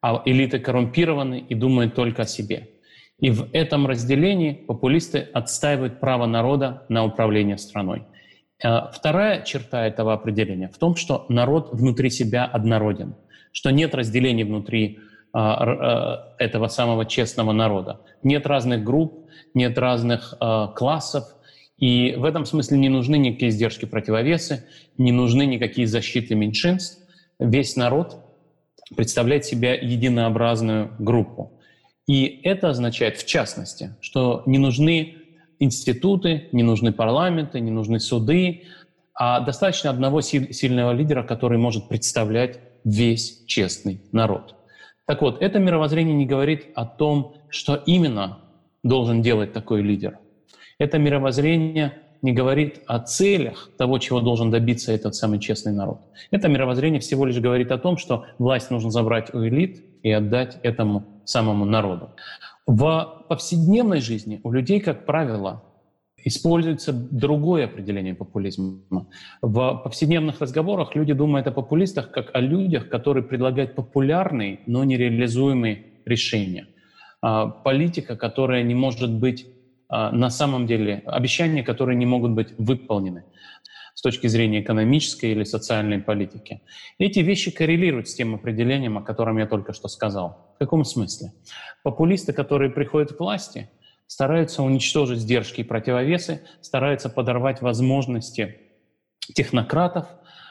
а 0.03 0.23
элиты 0.27 0.59
коррумпированы 0.59 1.39
и 1.49 1.55
думают 1.55 1.95
только 1.95 2.23
о 2.23 2.27
себе. 2.27 2.69
И 3.19 3.31
в 3.31 3.49
этом 3.55 3.87
разделении 3.87 4.53
популисты 4.53 5.21
отстаивают 5.21 6.01
право 6.01 6.27
народа 6.27 6.85
на 6.91 7.07
управление 7.07 7.57
страной. 7.57 8.03
А 8.63 8.91
вторая 8.91 9.43
черта 9.43 9.87
этого 9.87 10.13
определения 10.13 10.69
в 10.69 10.77
том, 10.77 10.97
что 10.97 11.25
народ 11.31 11.71
внутри 11.73 12.11
себя 12.11 12.45
однороден, 12.45 13.15
что 13.53 13.71
нет 13.71 13.95
разделений 13.95 14.45
внутри 14.45 14.99
этого 15.35 16.69
самого 16.69 17.05
честного 17.07 17.51
народа. 17.53 18.01
Нет 18.23 18.47
разных 18.47 18.85
групп, 18.85 19.27
нет 19.53 19.77
разных 19.77 20.35
классов, 20.77 21.25
и 21.77 22.15
в 22.17 22.25
этом 22.25 22.47
смысле 22.47 22.79
не 22.79 22.89
нужны 22.89 23.17
никакие 23.17 23.51
издержки 23.51 23.85
противовесы, 23.85 24.65
не 24.97 25.11
нужны 25.11 25.45
никакие 25.45 25.89
защиты 25.89 26.37
меньшинств. 26.37 27.03
Весь 27.41 27.75
народ 27.75 28.19
представляет 28.97 29.45
себя 29.45 29.75
единообразную 29.75 30.93
группу. 31.01 31.61
И 32.07 32.41
это 32.45 32.69
означает, 32.71 33.17
в 33.17 33.27
частности, 33.27 33.97
что 34.01 34.45
не 34.47 34.59
нужны 34.59 35.17
институты, 35.59 36.49
не 36.53 36.63
нужны 36.63 36.93
парламенты, 36.93 37.59
не 37.59 37.73
нужны 37.73 37.99
суды, 37.99 38.65
а 39.15 39.41
достаточно 39.41 39.91
одного 39.91 40.21
сильного 40.21 40.93
лидера, 40.93 41.25
который 41.25 41.59
может 41.59 41.89
представлять 41.89 42.61
весь 42.85 43.45
честный 43.47 44.01
народ. 44.13 44.55
Так 45.07 45.21
вот, 45.21 45.43
это 45.43 45.59
мировоззрение 45.59 46.15
не 46.15 46.27
говорит 46.27 46.69
о 46.75 46.87
том, 46.87 47.35
что 47.51 47.75
именно 47.75 48.39
должен 48.83 49.23
делать 49.23 49.53
такой 49.53 49.83
лидер. 49.83 50.19
Это 50.79 50.99
мировоззрение 50.99 51.99
не 52.23 52.33
говорит 52.33 52.81
о 52.87 53.01
целях 53.01 53.69
того, 53.77 53.99
чего 53.99 54.21
должен 54.21 54.51
добиться 54.51 54.93
этот 54.93 55.15
самый 55.15 55.39
честный 55.39 55.73
народ. 55.73 56.01
Это 56.31 56.49
мировоззрение 56.49 57.01
всего 57.01 57.27
лишь 57.27 57.39
говорит 57.39 57.71
о 57.71 57.79
том, 57.79 57.99
что 57.99 58.25
власть 58.39 58.71
нужно 58.71 58.91
забрать 58.91 59.35
у 59.35 59.47
элит 59.47 59.85
и 60.03 60.11
отдать 60.11 60.59
этому 60.63 61.05
самому 61.27 61.67
народу. 61.67 62.11
В 62.67 63.25
повседневной 63.29 64.01
жизни 64.01 64.41
у 64.43 64.53
людей, 64.53 64.81
как 64.81 65.05
правило, 65.05 65.63
используется 66.25 66.93
другое 66.93 67.67
определение 67.67 68.15
популизма. 68.15 69.07
В 69.43 69.81
повседневных 69.85 70.41
разговорах 70.41 70.95
люди 70.97 71.13
думают 71.13 71.47
о 71.47 71.53
популистах 71.53 72.11
как 72.11 72.35
о 72.35 72.41
людях, 72.41 72.89
которые 72.89 73.23
предлагают 73.23 73.75
популярные, 73.75 74.61
но 74.67 74.85
нереализуемые 74.85 75.85
решения. 76.05 76.67
А, 77.21 77.47
политика, 77.47 78.17
которая 78.17 78.63
не 78.63 78.75
может 78.75 79.11
быть 79.11 79.47
а, 79.89 80.11
на 80.11 80.31
самом 80.31 80.67
деле, 80.67 81.03
обещания, 81.07 81.63
которые 81.63 81.97
не 81.97 82.07
могут 82.07 82.33
быть 82.33 82.49
выполнены 82.59 83.25
с 83.95 84.03
точки 84.03 84.27
зрения 84.27 84.61
экономической 84.61 85.31
или 85.31 85.45
социальной 85.45 86.01
политики. 86.01 86.63
Эти 86.99 87.21
вещи 87.21 87.51
коррелируют 87.51 88.09
с 88.09 88.15
тем 88.15 88.35
определением, 88.35 88.99
о 88.99 89.03
котором 89.03 89.39
я 89.39 89.47
только 89.47 89.73
что 89.73 89.89
сказал. 89.89 90.53
В 90.57 90.59
каком 90.59 90.85
смысле? 90.85 91.33
Популисты, 91.85 92.33
которые 92.33 92.71
приходят 92.71 93.13
к 93.13 93.21
власти, 93.21 93.71
стараются 94.07 94.63
уничтожить 94.63 95.21
сдержки 95.21 95.61
и 95.61 95.65
противовесы, 95.65 96.43
стараются 96.61 97.09
подорвать 97.09 97.63
возможности 97.63 98.57
технократов 99.35 100.07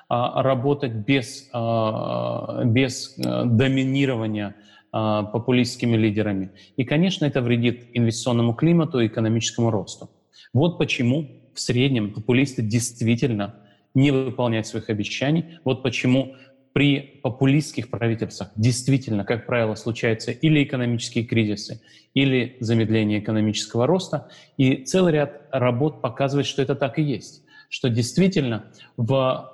а, 0.10 0.41
работать 0.41 0.93
без, 0.93 1.50
а, 1.53 2.63
без 2.65 3.15
а, 3.17 3.45
доминирования 3.45 4.55
а, 4.91 5.24
популистскими 5.24 5.95
лидерами. 5.95 6.51
И, 6.75 6.83
конечно, 6.83 7.25
это 7.25 7.41
вредит 7.41 7.88
инвестиционному 7.93 8.53
климату 8.53 9.00
и 9.00 9.07
экономическому 9.07 9.72
росту. 9.72 10.10
Вот 10.53 10.77
почему 10.77 11.27
в 11.53 11.60
среднем 11.60 12.13
популисты 12.13 12.62
действительно 12.62 13.55
не 13.93 14.12
выполняют 14.12 14.67
своих 14.67 14.89
обещаний. 14.89 15.60
Вот 15.63 15.83
почему 15.83 16.36
при 16.73 17.19
популистских 17.21 17.89
правительствах 17.89 18.49
действительно, 18.55 19.23
как 19.23 19.45
правило, 19.45 19.75
случаются 19.75 20.31
или 20.31 20.63
экономические 20.63 21.23
кризисы, 21.23 21.81
или 22.13 22.57
замедление 22.59 23.19
экономического 23.19 23.87
роста. 23.87 24.27
И 24.57 24.83
целый 24.83 25.13
ряд 25.13 25.47
работ 25.51 26.01
показывает, 26.01 26.47
что 26.47 26.61
это 26.61 26.75
так 26.75 26.97
и 26.97 27.03
есть. 27.03 27.43
Что 27.69 27.89
действительно 27.89 28.65
в, 28.97 29.53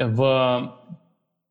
в 0.00 0.80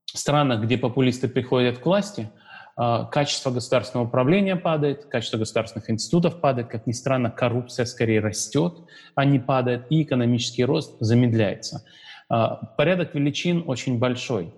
странах, 0.05 0.63
где 0.63 0.77
популисты 0.77 1.27
приходят 1.27 1.77
к 1.77 1.85
власти, 1.85 2.29
а, 2.77 3.05
качество 3.05 3.51
государственного 3.51 4.07
управления 4.07 4.55
падает, 4.55 5.05
качество 5.05 5.37
государственных 5.37 5.89
институтов 5.89 6.41
падает, 6.41 6.67
как 6.67 6.87
ни 6.87 6.91
странно, 6.91 7.29
коррупция 7.29 7.85
скорее 7.85 8.19
растет, 8.19 8.79
а 9.15 9.23
не 9.23 9.39
падает, 9.39 9.85
и 9.89 10.03
экономический 10.03 10.65
рост 10.65 10.97
замедляется. 10.99 11.85
А, 12.27 12.55
порядок 12.77 13.15
величин 13.15 13.63
очень 13.65 13.97
большой. 13.97 14.53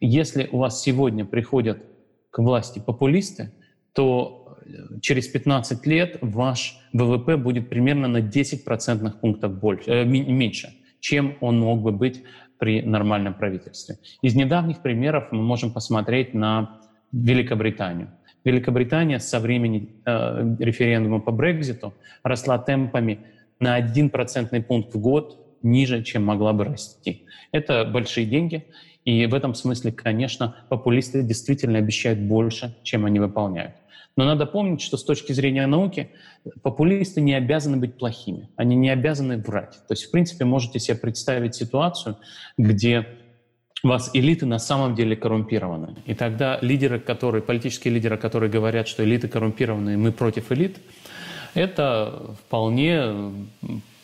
Если 0.00 0.48
у 0.50 0.58
вас 0.58 0.82
сегодня 0.82 1.24
приходят 1.24 1.82
к 2.30 2.38
власти 2.38 2.82
популисты, 2.84 3.52
то 3.92 4.58
э, 4.66 5.00
через 5.00 5.28
15 5.28 5.86
лет 5.86 6.18
ваш 6.20 6.78
ВВП 6.92 7.36
будет 7.36 7.68
примерно 7.68 8.08
на 8.08 8.20
10 8.20 8.64
процентных 8.64 9.20
пунктов 9.20 9.58
больше, 9.58 9.90
э, 9.90 10.04
меньше, 10.04 10.74
чем 11.00 11.36
он 11.40 11.60
мог 11.60 11.82
бы 11.82 11.92
быть 11.92 12.22
при 12.58 12.82
нормальном 12.82 13.34
правительстве. 13.34 13.98
Из 14.22 14.34
недавних 14.34 14.82
примеров 14.82 15.28
мы 15.32 15.42
можем 15.42 15.72
посмотреть 15.72 16.34
на 16.34 16.80
Великобританию. 17.12 18.10
Великобритания 18.44 19.20
со 19.20 19.40
времени 19.40 19.94
э, 20.04 20.56
референдума 20.58 21.20
по 21.20 21.30
Брекзиту 21.30 21.94
росла 22.22 22.58
темпами 22.58 23.20
на 23.60 23.74
1 23.76 24.10
процентный 24.10 24.62
пункт 24.62 24.94
в 24.94 25.00
год 25.00 25.40
ниже, 25.62 26.02
чем 26.02 26.24
могла 26.24 26.52
бы 26.52 26.64
расти. 26.64 27.24
Это 27.52 27.84
большие 27.84 28.26
деньги, 28.26 28.66
и 29.04 29.26
в 29.26 29.34
этом 29.34 29.54
смысле, 29.54 29.92
конечно, 29.92 30.56
популисты 30.68 31.22
действительно 31.22 31.78
обещают 31.78 32.18
больше, 32.18 32.74
чем 32.82 33.04
они 33.04 33.20
выполняют. 33.20 33.74
Но 34.16 34.24
надо 34.24 34.46
помнить, 34.46 34.80
что 34.80 34.96
с 34.96 35.04
точки 35.04 35.32
зрения 35.32 35.66
науки 35.66 36.10
популисты 36.62 37.20
не 37.20 37.34
обязаны 37.34 37.76
быть 37.76 37.98
плохими, 37.98 38.48
они 38.56 38.76
не 38.76 38.90
обязаны 38.90 39.38
врать. 39.38 39.72
То 39.88 39.92
есть, 39.92 40.04
в 40.04 40.10
принципе, 40.10 40.44
можете 40.44 40.78
себе 40.78 40.96
представить 40.96 41.54
ситуацию, 41.54 42.16
где 42.56 43.06
вас 43.82 44.10
элиты 44.14 44.46
на 44.46 44.58
самом 44.58 44.94
деле 44.94 45.16
коррумпированы. 45.16 45.96
И 46.06 46.14
тогда 46.14 46.58
лидеры, 46.62 47.00
которые, 47.00 47.42
политические 47.42 47.92
лидеры, 47.92 48.16
которые 48.16 48.50
говорят, 48.50 48.88
что 48.88 49.04
элиты 49.04 49.28
коррумпированы, 49.28 49.98
мы 49.98 50.12
против 50.12 50.52
элит, 50.52 50.78
это 51.54 52.34
вполне 52.46 53.32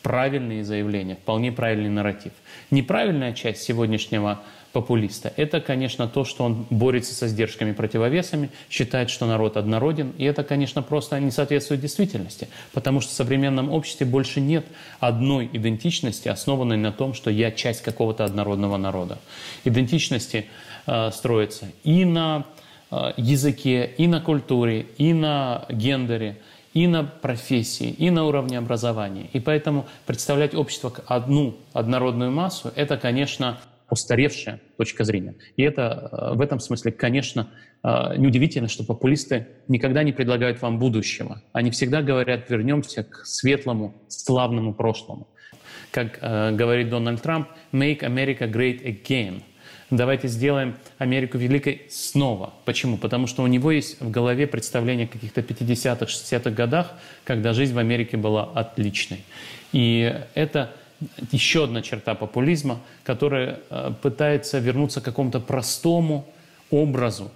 правильные 0.03 0.65
заявления, 0.65 1.17
вполне 1.17 1.53
правильный 1.53 1.89
нарратив. 1.89 2.33
Неправильная 2.71 3.33
часть 3.33 3.63
сегодняшнего 3.63 4.41
популиста– 4.73 5.33
это, 5.37 5.61
конечно, 5.61 6.09
то, 6.09 6.25
что 6.25 6.45
он 6.45 6.67
борется 6.71 7.15
со 7.15 7.29
сдержками 7.29 7.73
противовесами, 7.73 8.51
считает, 8.69 9.11
что 9.11 9.27
народ 9.27 9.57
однороден, 9.57 10.13
и 10.19 10.25
это, 10.25 10.45
конечно, 10.45 10.83
просто 10.83 11.19
не 11.21 11.31
соответствует 11.31 11.81
действительности, 11.81 12.49
потому 12.73 13.01
что 13.01 13.11
в 13.13 13.15
современном 13.15 13.71
обществе 13.71 14.07
больше 14.07 14.41
нет 14.41 14.67
одной 15.01 15.51
идентичности, 15.53 16.29
основанной 16.29 16.77
на 16.77 16.93
том, 16.93 17.15
что 17.15 17.31
я 17.31 17.51
часть 17.51 17.83
какого-то 17.83 18.25
однородного 18.25 18.77
народа. 18.77 19.19
Идентичности 19.65 20.47
э, 20.87 21.11
строятся 21.13 21.67
и 21.85 22.05
на 22.05 22.47
э, 22.91 23.13
языке, 23.17 23.91
и 23.97 24.07
на 24.07 24.21
культуре, 24.21 24.87
и 24.99 25.13
на 25.13 25.65
гендере– 25.69 26.39
и 26.73 26.87
на 26.87 27.03
профессии, 27.03 27.91
и 27.91 28.11
на 28.11 28.25
уровне 28.27 28.59
образования. 28.59 29.29
И 29.33 29.41
поэтому 29.41 29.87
представлять 30.07 30.55
общество 30.55 30.91
как 30.91 31.05
одну 31.09 31.57
однородную 31.73 32.31
массу– 32.31 32.73
это, 32.77 32.97
конечно, 32.97 33.59
устаревшая 33.91 34.61
точка 34.77 35.05
зрения. 35.05 35.35
И 35.57 35.63
это 35.63 36.09
э, 36.33 36.37
в 36.37 36.41
этом 36.41 36.61
смысле, 36.61 36.93
конечно, 36.93 37.51
э, 37.83 38.17
неудивительно, 38.17 38.69
что 38.69 38.85
популисты 38.85 39.49
никогда 39.69 40.03
не 40.03 40.13
предлагают 40.13 40.63
вам 40.63 40.79
будущего. 40.79 41.43
Они 41.53 41.71
всегда 41.71 42.03
говорят, 42.03 42.49
вернемся 42.51 43.05
к 43.05 43.27
светлому, 43.27 43.95
славному 44.09 44.75
прошлому. 44.75 45.29
Как 45.91 46.19
э, 46.21 46.53
говорит 46.53 46.89
Дональд 46.91 47.23
Трамп, 47.23 47.49
«Make 47.73 48.01
America 48.01 48.51
great 48.51 48.85
again». 48.85 49.43
Давайте 49.91 50.29
сделаем 50.29 50.77
Америку 50.99 51.37
великой 51.37 51.83
снова. 51.91 52.55
Почему? 52.65 52.97
Потому 52.97 53.27
что 53.27 53.43
у 53.43 53.49
него 53.49 53.73
есть 53.73 54.01
в 54.01 54.09
голове 54.09 54.47
представление 54.47 55.07
о 55.07 55.09
каких-то 55.09 55.41
50-х, 55.41 56.05
60-х 56.05 56.51
годах, 56.51 56.93
когда 57.25 57.53
жизнь 57.53 57.75
в 57.75 57.79
Америке 57.79 58.17
была 58.17 58.45
отличной. 58.45 59.25
И 59.73 60.15
это 60.35 60.73
еще 61.33 61.65
одна 61.65 61.83
черта 61.83 62.15
популизма, 62.15 62.81
которая 63.05 63.61
э, 63.71 63.93
пытается 64.03 64.59
вернуться 64.59 65.01
к 65.01 65.05
какому-то 65.05 65.41
простому 65.41 66.27
образу 66.71 67.31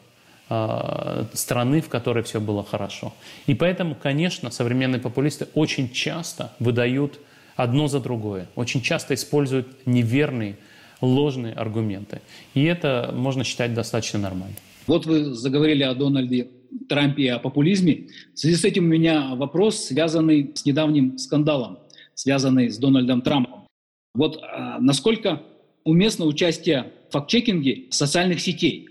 э, 0.49 1.25
страны, 1.33 1.81
в 1.81 1.89
которой 1.89 2.23
все 2.23 2.41
было 2.41 2.65
хорошо. 2.65 3.15
И 3.47 3.55
поэтому, 3.55 3.95
конечно, 3.95 4.51
современные 4.51 5.01
популисты 5.01 5.49
очень 5.55 5.91
часто 5.91 6.53
выдают 6.59 7.19
одно 7.57 7.89
за 7.89 8.01
другое, 8.01 8.49
очень 8.57 8.83
часто 8.83 9.15
используют 9.15 9.87
неверные 9.87 10.57
ложные 11.01 11.55
аргументы. 11.55 12.21
И 12.55 12.65
это 12.65 13.13
можно 13.15 13.45
считать 13.45 13.75
достаточно 13.75 14.19
нормально. 14.19 14.57
Вот 14.87 15.07
вы 15.07 15.35
заговорили 15.35 15.83
о 15.83 15.95
Дональде 15.95 16.49
Трампе 16.89 17.23
и 17.23 17.29
о 17.29 17.39
популизме. 17.39 18.09
В 18.35 18.39
связи 18.39 18.57
с 18.57 18.65
этим 18.65 18.85
у 18.85 18.89
меня 18.89 19.35
вопрос, 19.35 19.85
связанный 19.85 20.53
с 20.55 20.65
недавним 20.65 21.19
скандалом, 21.19 21.79
связанный 22.15 22.71
с 22.71 22.79
Дональдом 22.79 23.23
Трампом. 23.23 23.67
Вот 24.15 24.41
а, 24.43 24.79
насколько 24.81 25.43
уместно 25.85 26.25
участие 26.25 26.93
в 27.09 27.13
факт-чекинге 27.13 27.87
социальных 27.91 28.41
сетей, 28.41 28.89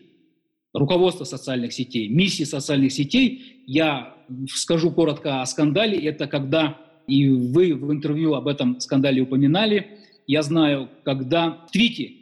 руководство 0.74 1.24
социальных 1.24 1.74
сетей, 1.74 2.08
миссии 2.08 2.44
социальных 2.44 2.92
сетей. 2.92 3.63
Я 3.68 4.15
скажу 4.50 4.92
коротко 4.92 5.42
о 5.42 5.46
скандале. 5.46 5.98
Это 6.00 6.27
когда, 6.27 6.77
и 7.08 7.30
вы 7.30 7.75
в 7.75 7.92
интервью 7.92 8.34
об 8.34 8.48
этом 8.48 8.80
скандале 8.80 9.22
упоминали, 9.22 10.00
я 10.25 10.42
знаю, 10.42 10.89
когда 11.03 11.65
твити, 11.72 12.18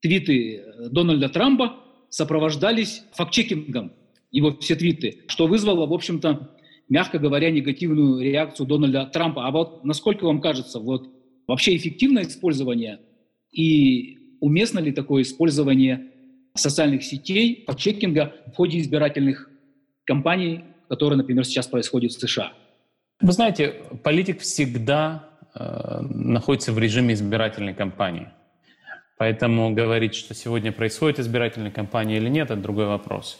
твиты 0.00 0.56
э, 0.56 0.88
Дональда 0.90 1.28
Трампа 1.28 1.76
сопровождались 2.08 3.02
факт-чекингом, 3.12 3.92
его 4.30 4.56
все 4.58 4.76
твиты, 4.76 5.24
что 5.28 5.46
вызвало, 5.46 5.86
в 5.86 5.92
общем-то, 5.92 6.50
мягко 6.94 7.18
говоря, 7.18 7.50
негативную 7.50 8.22
реакцию 8.22 8.66
Дональда 8.66 9.06
Трампа. 9.06 9.46
А 9.46 9.50
вот 9.50 9.84
насколько 9.84 10.24
вам 10.24 10.40
кажется, 10.40 10.78
вот 10.78 11.08
вообще 11.46 11.76
эффективное 11.76 12.22
использование 12.22 13.00
и 13.52 14.36
уместно 14.40 14.78
ли 14.78 14.92
такое 14.92 15.22
использование 15.22 16.06
социальных 16.54 17.02
сетей, 17.02 17.64
факт-чекинга 17.66 18.32
в 18.46 18.56
ходе 18.56 18.78
избирательных 18.78 19.50
кампаний, 20.04 20.64
которые, 20.88 21.16
например, 21.16 21.44
сейчас 21.44 21.66
происходят 21.66 22.12
в 22.12 22.20
США? 22.20 22.52
Вы 23.20 23.32
знаете, 23.32 23.74
политик 24.02 24.40
всегда 24.40 25.34
Э, 25.56 26.00
находится 26.00 26.72
в 26.72 26.78
режиме 26.80 27.14
избирательной 27.14 27.74
кампании. 27.74 28.28
Поэтому 29.16 29.72
говорить, 29.72 30.16
что 30.16 30.34
сегодня 30.34 30.72
происходит 30.72 31.20
избирательная 31.20 31.70
кампания 31.70 32.16
или 32.16 32.28
нет, 32.28 32.50
это 32.50 32.60
другой 32.60 32.86
вопрос. 32.86 33.38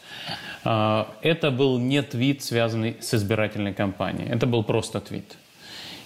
Э, 0.64 1.04
это 1.22 1.50
был 1.50 1.78
не 1.78 2.02
твит, 2.02 2.42
связанный 2.42 2.96
с 3.00 3.14
избирательной 3.14 3.74
кампанией. 3.74 4.28
Это 4.30 4.46
был 4.46 4.62
просто 4.64 5.00
твит. 5.00 5.36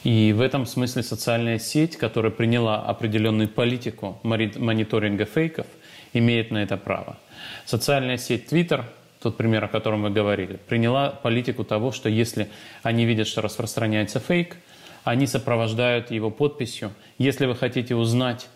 И 0.04 0.32
в 0.32 0.40
этом 0.40 0.66
смысле 0.66 1.02
социальная 1.02 1.58
сеть, 1.58 1.96
которая 1.96 2.30
приняла 2.30 2.82
определенную 2.82 3.48
политику 3.48 4.18
мониторинга 4.22 5.24
фейков, 5.24 5.66
имеет 6.12 6.50
на 6.50 6.58
это 6.58 6.76
право. 6.76 7.18
Социальная 7.66 8.16
сеть 8.16 8.52
Twitter, 8.52 8.84
тот 9.20 9.36
пример, 9.36 9.64
о 9.64 9.68
котором 9.68 10.02
вы 10.02 10.10
говорили, 10.10 10.58
приняла 10.68 11.10
политику 11.10 11.64
того, 11.64 11.90
что 11.90 12.08
если 12.08 12.48
они 12.82 13.04
видят, 13.04 13.26
что 13.26 13.42
распространяется 13.42 14.20
фейк– 14.20 14.56
они 15.08 15.26
сопровождают 15.26 16.10
его 16.10 16.30
подписью. 16.30 16.92
Если 17.16 17.46
вы 17.46 17.54
хотите 17.54 17.94
узнать 17.94 18.48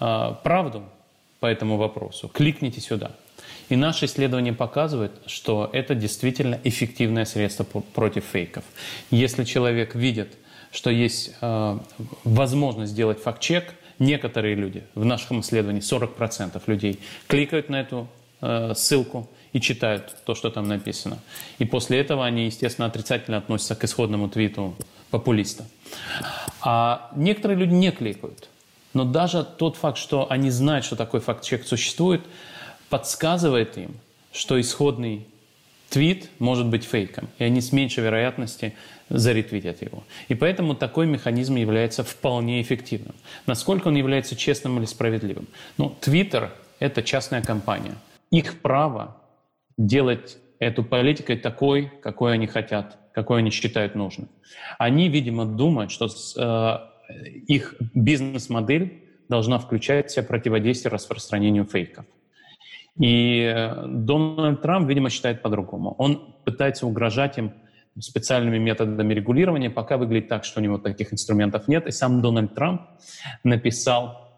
э, 0.00 0.34
правду 0.42 0.82
по 1.40 1.46
этому 1.46 1.76
вопросу, 1.76 2.28
кликните 2.28 2.80
сюда. 2.80 3.12
И 3.68 3.76
наши 3.76 4.06
исследования 4.06 4.52
показывают, 4.52 5.12
что 5.26 5.70
это 5.72 5.94
действительно 5.94 6.58
эффективное 6.64 7.24
средство 7.24 7.64
против 7.64 8.24
фейков. 8.24 8.64
Если 9.10 9.44
человек 9.44 9.94
видит, 9.94 10.36
что 10.70 10.90
есть 10.90 11.34
э, 11.40 11.78
возможность 12.24 12.92
сделать 12.92 13.20
факт-чек, 13.20 13.74
некоторые 13.98 14.54
люди, 14.54 14.84
в 14.94 15.04
нашем 15.04 15.40
исследовании 15.40 15.80
40% 15.80 16.60
людей, 16.66 17.00
кликают 17.28 17.68
на 17.68 17.80
эту 17.80 18.08
э, 18.40 18.72
ссылку 18.74 19.30
и 19.52 19.60
читают 19.60 20.16
то, 20.24 20.34
что 20.34 20.50
там 20.50 20.66
написано. 20.66 21.18
И 21.58 21.64
после 21.64 22.00
этого 22.00 22.24
они, 22.24 22.46
естественно, 22.46 22.86
отрицательно 22.86 23.36
относятся 23.36 23.74
к 23.74 23.84
исходному 23.84 24.28
твиту 24.28 24.74
популиста. 25.10 25.64
А 26.62 27.10
некоторые 27.14 27.58
люди 27.58 27.74
не 27.74 27.90
кликают. 27.90 28.48
Но 28.94 29.04
даже 29.04 29.44
тот 29.44 29.76
факт, 29.76 29.98
что 29.98 30.30
они 30.30 30.50
знают, 30.50 30.84
что 30.84 30.96
такой 30.96 31.20
факт-чек 31.20 31.66
существует, 31.66 32.22
подсказывает 32.92 33.78
им, 33.78 33.92
что 34.32 34.60
исходный 34.60 35.26
твит 35.88 36.28
может 36.38 36.66
быть 36.66 36.84
фейком, 36.84 37.30
и 37.38 37.44
они 37.44 37.62
с 37.62 37.72
меньшей 37.72 38.04
вероятностью 38.04 38.72
заретвитят 39.08 39.80
его. 39.80 40.04
И 40.28 40.34
поэтому 40.34 40.74
такой 40.74 41.06
механизм 41.06 41.56
является 41.56 42.04
вполне 42.04 42.60
эффективным. 42.60 43.14
Насколько 43.46 43.88
он 43.88 43.96
является 43.96 44.36
честным 44.36 44.76
или 44.76 44.84
справедливым? 44.84 45.46
Ну, 45.78 45.96
Твиттер– 46.02 46.52
это 46.80 47.02
частная 47.02 47.40
компания. 47.40 47.94
Их 48.30 48.60
право 48.60 49.16
делать 49.78 50.36
эту 50.58 50.84
политикой 50.84 51.38
такой, 51.38 51.90
какой 52.02 52.34
они 52.34 52.46
хотят, 52.46 52.98
какой 53.14 53.38
они 53.38 53.50
считают 53.50 53.94
нужным. 53.94 54.28
Они, 54.78 55.08
видимо, 55.08 55.46
думают, 55.46 55.90
что 55.90 56.08
э, 56.36 56.78
их 57.46 57.74
бизнес-модель 57.94 59.02
должна 59.30 59.58
включать 59.58 60.10
в 60.10 60.12
себя 60.12 60.24
противодействие 60.24 60.92
распространению 60.92 61.64
фейков. 61.64 62.04
И 62.98 63.40
э, 63.42 63.86
Дональд 63.86 64.60
Трамп, 64.60 64.88
видимо, 64.88 65.10
считает 65.10 65.42
по-другому. 65.42 65.94
Он 65.98 66.36
пытается 66.44 66.86
угрожать 66.86 67.38
им 67.38 67.52
специальными 67.98 68.58
методами 68.58 69.12
регулирования, 69.14 69.70
пока 69.70 69.96
выглядит 69.96 70.28
так, 70.28 70.44
что 70.44 70.60
у 70.60 70.62
него 70.62 70.78
таких 70.78 71.12
инструментов 71.12 71.68
нет. 71.68 71.86
И 71.86 71.90
сам 71.90 72.22
Дональд 72.22 72.54
Трамп 72.54 72.82
написал 73.44 74.32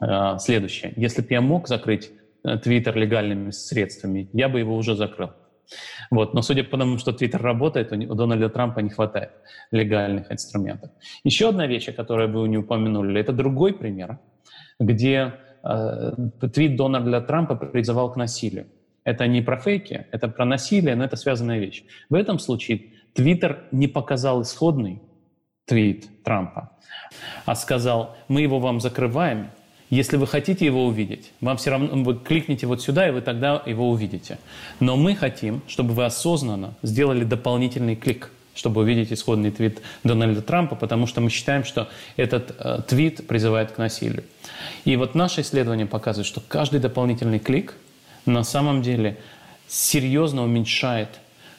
э, 0.00 0.38
следующее. 0.38 0.92
Если 0.96 1.22
бы 1.22 1.28
я 1.30 1.40
мог 1.40 1.68
закрыть 1.68 2.10
Твиттер 2.62 2.96
легальными 2.96 3.50
средствами, 3.50 4.30
я 4.32 4.48
бы 4.48 4.60
его 4.60 4.76
уже 4.76 4.94
закрыл. 4.94 5.30
Вот. 6.10 6.34
Но 6.34 6.42
судя 6.42 6.64
по 6.64 6.78
тому, 6.78 6.98
что 6.98 7.12
Твиттер 7.12 7.42
работает, 7.42 7.92
у 7.92 8.14
Дональда 8.14 8.48
Трампа 8.48 8.80
не 8.80 8.90
хватает 8.90 9.30
легальных 9.70 10.32
инструментов. 10.32 10.90
Еще 11.24 11.48
одна 11.48 11.66
вещь, 11.66 11.88
о 11.88 11.92
которой 11.92 12.28
вы 12.28 12.48
не 12.48 12.58
упомянули, 12.58 13.20
это 13.20 13.32
другой 13.32 13.74
пример, 13.74 14.18
где 14.80 15.12
э, 15.16 15.32
твит 16.52 16.76
Дональда 16.76 17.20
Трампа 17.20 17.54
призывал 17.54 18.12
к 18.12 18.16
насилию. 18.16 18.66
Это 19.04 19.26
не 19.26 19.42
про 19.42 19.56
фейки, 19.56 20.06
это 20.12 20.28
про 20.28 20.44
насилие, 20.44 20.94
но 20.94 21.04
это 21.04 21.16
связанная 21.16 21.58
вещь. 21.58 21.84
В 22.10 22.14
этом 22.14 22.38
случае 22.38 22.92
Твиттер 23.14 23.64
не 23.72 23.88
показал 23.88 24.42
исходный 24.42 25.00
твит 25.64 26.08
Трампа, 26.24 26.70
а 27.44 27.54
сказал, 27.54 28.16
мы 28.28 28.42
его 28.42 28.58
вам 28.58 28.80
закрываем, 28.80 29.50
если 29.90 30.16
вы 30.16 30.26
хотите 30.26 30.66
его 30.66 30.84
увидеть, 30.84 31.32
вам 31.40 31.56
все 31.56 31.70
равно 31.70 31.88
вы 32.02 32.16
кликните 32.16 32.66
вот 32.66 32.82
сюда, 32.82 33.08
и 33.08 33.10
вы 33.10 33.22
тогда 33.22 33.62
его 33.64 33.88
увидите. 33.88 34.38
Но 34.80 34.96
мы 34.96 35.14
хотим, 35.14 35.62
чтобы 35.66 35.94
вы 35.94 36.04
осознанно 36.04 36.74
сделали 36.82 37.24
дополнительный 37.24 37.96
клик, 37.96 38.30
чтобы 38.58 38.80
увидеть 38.80 39.12
исходный 39.12 39.52
твит 39.52 39.80
Дональда 40.02 40.42
Трампа, 40.42 40.74
потому 40.74 41.06
что 41.06 41.20
мы 41.20 41.30
считаем, 41.30 41.62
что 41.62 41.88
этот 42.16 42.56
э, 42.58 42.80
твит 42.88 43.26
призывает 43.28 43.70
к 43.70 43.78
насилию. 43.78 44.24
И 44.84 44.96
вот 44.96 45.14
наше 45.14 45.42
исследование 45.42 45.86
показывает, 45.86 46.26
что 46.26 46.40
каждый 46.40 46.80
дополнительный 46.80 47.38
клик 47.38 47.74
на 48.26 48.42
самом 48.42 48.82
деле 48.82 49.16
серьезно 49.68 50.42
уменьшает 50.42 51.08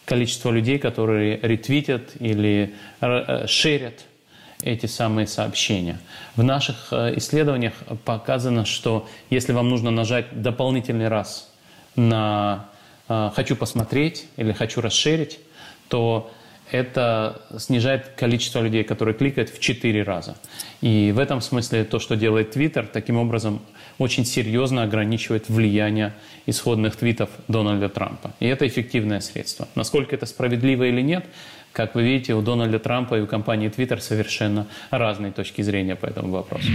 количество 0.04 0.52
людей, 0.52 0.78
которые 0.78 1.40
ретвитят 1.42 2.12
или 2.20 2.76
э, 3.00 3.46
шерят 3.48 4.06
эти 4.62 4.88
самые 4.88 5.26
сообщения. 5.26 6.00
В 6.36 6.44
наших 6.44 6.90
э, 6.92 7.14
исследованиях 7.16 7.76
показано, 8.04 8.66
что 8.66 9.08
если 9.30 9.54
вам 9.54 9.70
нужно 9.70 9.90
нажать 9.90 10.42
дополнительный 10.42 11.08
раз 11.08 11.50
на 11.96 12.66
э, 13.08 13.30
«хочу 13.34 13.56
посмотреть» 13.56 14.26
или 14.36 14.52
«хочу 14.52 14.82
расширить», 14.82 15.40
то 15.88 16.30
это 16.72 17.42
снижает 17.58 18.10
количество 18.16 18.62
людей, 18.62 18.84
которые 18.84 19.16
кликают 19.16 19.50
в 19.50 19.60
4 19.60 20.04
раза. 20.04 20.38
И 20.82 21.12
в 21.12 21.20
этом 21.20 21.42
смысле 21.42 21.84
то, 21.84 22.00
что 22.00 22.16
делает 22.16 22.56
Twitter, 22.56 22.88
таким 22.92 23.18
образом 23.18 23.62
очень 23.98 24.26
серьезно 24.26 24.84
ограничивает 24.84 25.50
влияние 25.50 26.14
исходных 26.46 26.96
твитов 26.96 27.30
Дональда 27.48 27.90
Трампа. 27.90 28.34
И 28.40 28.48
это 28.48 28.68
эффективное 28.68 29.20
средство. 29.20 29.68
Насколько 29.76 30.16
это 30.16 30.26
справедливо 30.26 30.84
или 30.84 31.02
нет, 31.02 31.26
как 31.72 31.96
вы 31.96 32.04
видите, 32.04 32.34
у 32.34 32.42
Дональда 32.42 32.80
Трампа 32.80 33.18
и 33.18 33.22
у 33.22 33.28
компании 33.28 33.70
Twitter 33.70 34.00
совершенно 34.00 34.68
разные 34.90 35.32
точки 35.32 35.62
зрения 35.62 35.96
по 35.96 36.06
этому 36.06 36.32
вопросу. 36.32 36.70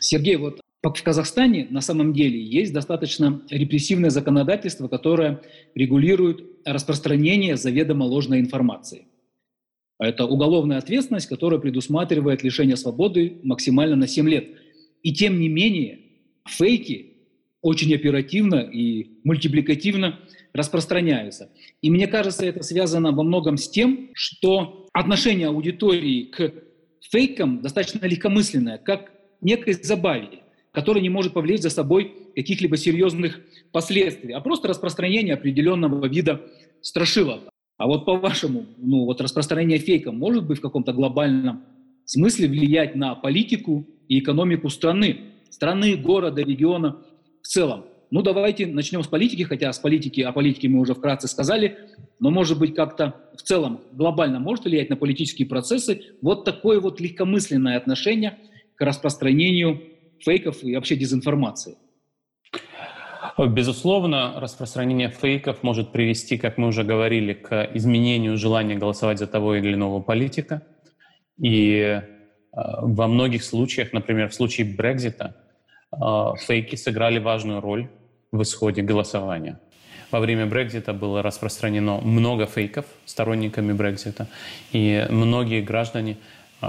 Сергей, 0.00 0.36
вот 0.36 0.60
в 0.90 1.02
Казахстане 1.04 1.68
на 1.70 1.80
самом 1.80 2.12
деле 2.12 2.42
есть 2.42 2.72
достаточно 2.72 3.40
репрессивное 3.48 4.10
законодательство, 4.10 4.88
которое 4.88 5.40
регулирует 5.76 6.44
распространение 6.64 7.56
заведомо 7.56 8.02
ложной 8.02 8.40
информации. 8.40 9.06
Это 10.00 10.26
уголовная 10.26 10.78
ответственность, 10.78 11.28
которая 11.28 11.60
предусматривает 11.60 12.42
лишение 12.42 12.76
свободы 12.76 13.38
максимально 13.44 13.94
на 13.94 14.08
7 14.08 14.28
лет. 14.28 14.48
И 15.04 15.14
тем 15.14 15.38
не 15.38 15.48
менее, 15.48 16.00
фейки 16.48 17.12
очень 17.60 17.94
оперативно 17.94 18.56
и 18.56 19.20
мультипликативно 19.22 20.18
распространяются. 20.52 21.52
И 21.80 21.90
мне 21.90 22.08
кажется, 22.08 22.44
это 22.44 22.64
связано 22.64 23.12
во 23.12 23.22
многом 23.22 23.56
с 23.56 23.70
тем, 23.70 24.10
что 24.14 24.88
отношение 24.92 25.46
аудитории 25.46 26.24
к 26.24 26.52
фейкам 27.08 27.62
достаточно 27.62 28.04
легкомысленное, 28.04 28.78
как 28.78 29.12
некой 29.40 29.74
забаве 29.74 30.41
который 30.72 31.02
не 31.02 31.10
может 31.10 31.34
повлечь 31.34 31.60
за 31.60 31.70
собой 31.70 32.14
каких-либо 32.34 32.76
серьезных 32.76 33.40
последствий, 33.70 34.32
а 34.32 34.40
просто 34.40 34.68
распространение 34.68 35.34
определенного 35.34 36.06
вида 36.06 36.40
страшилок. 36.80 37.40
А 37.76 37.86
вот 37.86 38.04
по-вашему, 38.04 38.66
ну 38.78 39.04
вот 39.04 39.20
распространение 39.20 39.78
фейка 39.78 40.12
может 40.12 40.46
быть 40.46 40.58
в 40.58 40.62
каком-то 40.62 40.92
глобальном 40.92 41.64
смысле 42.04 42.48
влиять 42.48 42.94
на 42.94 43.14
политику 43.14 43.86
и 44.08 44.18
экономику 44.18 44.68
страны, 44.68 45.20
страны, 45.50 45.96
города, 45.96 46.42
региона 46.42 46.98
в 47.42 47.46
целом. 47.46 47.84
Ну 48.10 48.22
давайте 48.22 48.66
начнем 48.66 49.02
с 49.02 49.06
политики, 49.06 49.42
хотя 49.42 49.72
с 49.72 49.78
политики, 49.78 50.20
о 50.20 50.32
политике 50.32 50.68
мы 50.68 50.80
уже 50.80 50.94
вкратце 50.94 51.28
сказали, 51.28 51.78
но 52.20 52.30
может 52.30 52.58
быть 52.58 52.74
как-то 52.74 53.16
в 53.36 53.42
целом 53.42 53.80
глобально 53.92 54.38
может 54.38 54.64
влиять 54.64 54.90
на 54.90 54.96
политические 54.96 55.48
процессы 55.48 56.02
вот 56.20 56.44
такое 56.44 56.78
вот 56.78 57.00
легкомысленное 57.00 57.76
отношение 57.76 58.38
к 58.74 58.82
распространению 58.82 59.80
фейков 60.24 60.62
и 60.62 60.74
вообще 60.74 60.96
дезинформации? 60.96 61.76
Безусловно, 63.38 64.34
распространение 64.40 65.08
фейков 65.08 65.62
может 65.62 65.92
привести, 65.92 66.36
как 66.36 66.58
мы 66.58 66.68
уже 66.68 66.84
говорили, 66.84 67.32
к 67.32 67.70
изменению 67.74 68.36
желания 68.36 68.74
голосовать 68.74 69.18
за 69.18 69.26
того 69.26 69.54
или 69.54 69.72
иного 69.74 70.00
политика. 70.00 70.62
И 71.38 71.78
э, 71.80 72.02
во 72.52 73.08
многих 73.08 73.42
случаях, 73.42 73.92
например, 73.92 74.28
в 74.28 74.34
случае 74.34 74.66
Брекзита, 74.66 75.34
э, 75.92 75.96
фейки 76.46 76.76
сыграли 76.76 77.18
важную 77.18 77.60
роль 77.60 77.88
в 78.32 78.42
исходе 78.42 78.82
голосования. 78.82 79.58
Во 80.10 80.20
время 80.20 80.44
Брекзита 80.46 80.92
было 80.92 81.22
распространено 81.22 81.98
много 82.02 82.46
фейков 82.46 82.84
сторонниками 83.06 83.72
Брекзита, 83.72 84.28
и 84.72 85.06
многие 85.08 85.62
граждане 85.62 86.18
э, 86.60 86.66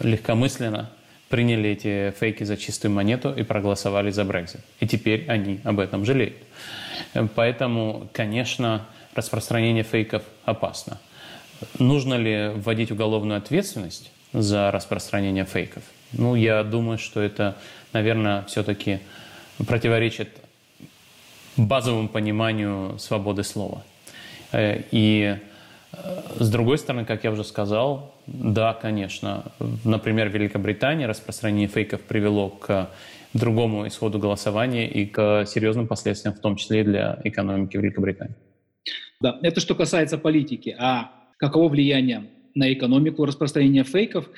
легкомысленно 0.00 0.90
приняли 1.28 1.70
эти 1.70 2.12
фейки 2.18 2.44
за 2.44 2.56
чистую 2.56 2.92
монету 2.92 3.32
и 3.32 3.42
проголосовали 3.42 4.10
за 4.10 4.24
Брекзит. 4.24 4.60
И 4.80 4.86
теперь 4.86 5.24
они 5.28 5.60
об 5.64 5.80
этом 5.80 6.04
жалеют. 6.04 6.36
Поэтому, 7.34 8.08
конечно, 8.12 8.86
распространение 9.14 9.82
фейков 9.82 10.22
опасно. 10.44 10.98
Нужно 11.78 12.14
ли 12.14 12.50
вводить 12.54 12.90
уголовную 12.90 13.38
ответственность 13.38 14.10
за 14.32 14.70
распространение 14.70 15.44
фейков? 15.44 15.82
Ну, 16.12 16.34
я 16.34 16.62
думаю, 16.62 16.98
что 16.98 17.20
это, 17.20 17.56
наверное, 17.92 18.44
все-таки 18.44 19.00
противоречит 19.66 20.28
базовому 21.56 22.08
пониманию 22.08 22.98
свободы 22.98 23.42
слова. 23.42 23.82
Э, 24.52 24.82
и 24.90 25.36
с 26.38 26.50
другой 26.50 26.78
стороны, 26.78 27.04
как 27.04 27.24
я 27.24 27.30
уже 27.30 27.44
сказал, 27.44 28.14
да, 28.26 28.74
конечно. 28.74 29.52
Например, 29.84 30.28
в 30.28 30.34
Великобритании 30.34 31.04
распространение 31.04 31.68
фейков 31.68 32.02
привело 32.02 32.50
к 32.50 32.90
другому 33.32 33.86
исходу 33.86 34.18
голосования 34.18 34.88
и 34.88 35.06
к 35.06 35.46
серьезным 35.46 35.86
последствиям, 35.86 36.34
в 36.34 36.40
том 36.40 36.56
числе 36.56 36.80
и 36.80 36.84
для 36.84 37.20
экономики 37.24 37.76
Великобритании. 37.76 38.34
Да, 39.20 39.38
это 39.42 39.60
что 39.60 39.74
касается 39.74 40.18
политики. 40.18 40.74
А 40.78 41.10
каково 41.38 41.68
влияние 41.68 42.30
на 42.54 42.72
экономику 42.72 43.24
распространения 43.24 43.84
фейков? 43.84 44.28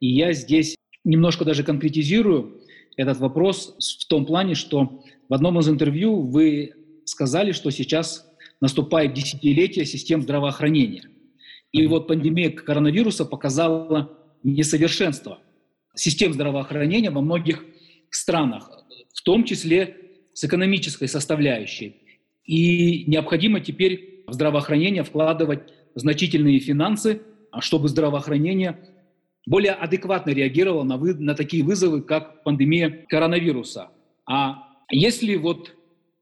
И 0.00 0.08
я 0.08 0.32
здесь 0.32 0.76
немножко 1.04 1.44
даже 1.44 1.62
конкретизирую 1.62 2.60
этот 2.96 3.18
вопрос 3.18 3.76
в 4.00 4.06
том 4.08 4.26
плане, 4.26 4.54
что 4.54 5.02
в 5.28 5.34
одном 5.34 5.58
из 5.58 5.68
интервью 5.68 6.22
вы 6.22 6.72
сказали, 7.04 7.52
что 7.52 7.70
сейчас 7.70 8.26
наступает 8.60 9.14
десятилетие 9.14 9.84
систем 9.84 10.22
здравоохранения– 10.22 11.04
и 11.76 11.86
вот 11.86 12.06
пандемия 12.06 12.50
коронавируса 12.50 13.26
показала 13.26 14.10
несовершенство 14.42 15.40
систем 15.94 16.32
здравоохранения 16.32 17.10
во 17.10 17.20
многих 17.20 17.64
странах, 18.10 18.70
в 19.12 19.22
том 19.22 19.44
числе 19.44 19.96
с 20.32 20.42
экономической 20.44 21.06
составляющей. 21.06 21.96
И 22.44 23.04
необходимо 23.06 23.60
теперь 23.60 24.22
в 24.26 24.32
здравоохранение 24.32 25.04
вкладывать 25.04 25.72
значительные 25.94 26.60
финансы, 26.60 27.20
а 27.50 27.60
чтобы 27.60 27.88
здравоохранение 27.88 28.78
более 29.46 29.72
адекватно 29.72 30.30
реагировало 30.30 30.82
на, 30.82 30.96
вы, 30.96 31.14
на 31.14 31.34
такие 31.34 31.62
вызовы, 31.62 32.02
как 32.02 32.42
пандемия 32.42 33.04
коронавируса. 33.08 33.90
А 34.26 34.62
если 34.90 35.36
вот 35.36 35.74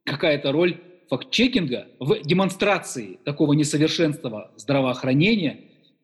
какая-то 0.04 0.50
роль 0.50 0.80
факт-чекинга 1.14 1.86
в 2.00 2.20
демонстрации 2.24 3.18
такого 3.24 3.52
несовершенства 3.52 4.50
здравоохранения 4.56 5.60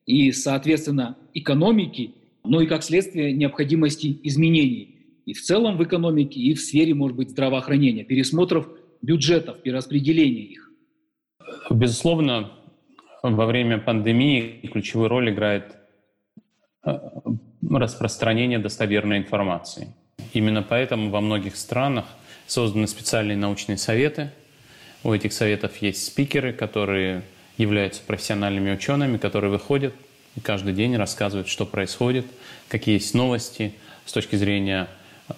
и, 0.07 0.31
соответственно, 0.31 1.17
экономики, 1.35 2.15
но 2.45 2.61
и 2.61 2.67
как 2.67 2.85
следствие 2.85 3.33
необходимости 3.33 4.21
изменений 4.23 4.97
и 5.27 5.33
в 5.33 5.43
целом 5.43 5.77
в 5.77 5.83
экономике, 5.83 6.41
и 6.41 6.55
в 6.55 6.61
сфере, 6.61 6.95
может 6.95 7.17
быть, 7.17 7.31
здравоохранения, 7.31 8.05
пересмотров 8.05 8.69
бюджетов, 9.03 9.63
перераспределения 9.63 10.45
их. 10.45 10.71
Безусловно, 11.71 12.53
во 13.23 13.47
время 13.47 13.79
пандемии 13.79 14.61
ключевую 14.73 15.09
роль 15.09 15.31
играет 15.31 15.77
э, 16.85 16.99
распространение 17.69 18.59
достоверной 18.59 19.19
информации. 19.19 19.89
Именно 20.33 20.63
поэтому 20.63 21.11
во 21.11 21.21
многих 21.21 21.57
странах 21.57 22.07
созданы 22.47 22.87
специальные 22.87 23.37
научные 23.37 23.77
советы, 23.77 24.31
у 25.03 25.13
этих 25.13 25.33
советов 25.33 25.77
есть 25.79 26.07
спикеры, 26.07 26.53
которые 26.53 27.23
являются 27.57 28.03
профессиональными 28.03 28.73
учеными, 28.73 29.17
которые 29.17 29.51
выходят 29.51 29.95
и 30.37 30.41
каждый 30.41 30.73
день 30.73 30.97
рассказывают, 30.97 31.49
что 31.49 31.67
происходит, 31.67 32.27
какие 32.69 32.95
есть 32.95 33.15
новости 33.15 33.75
с 34.07 34.13
точки 34.13 34.37
зрения 34.37 34.89
э, 35.29 35.33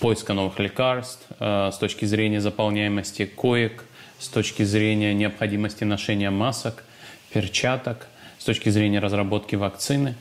поиска 0.00 0.34
новых 0.34 0.58
лекарств, 0.58 1.24
э, 1.38 1.70
с 1.72 1.78
точки 1.78 2.04
зрения 2.04 2.40
заполняемости 2.40 3.26
коек, 3.26 3.84
с 4.18 4.28
точки 4.28 4.64
зрения 4.64 5.14
необходимости 5.14 5.84
ношения 5.84 6.30
масок, 6.30 6.84
перчаток, 7.32 8.08
с 8.38 8.44
точки 8.44 8.70
зрения 8.70 8.98
разработки 8.98 9.54
вакцины. 9.54 10.16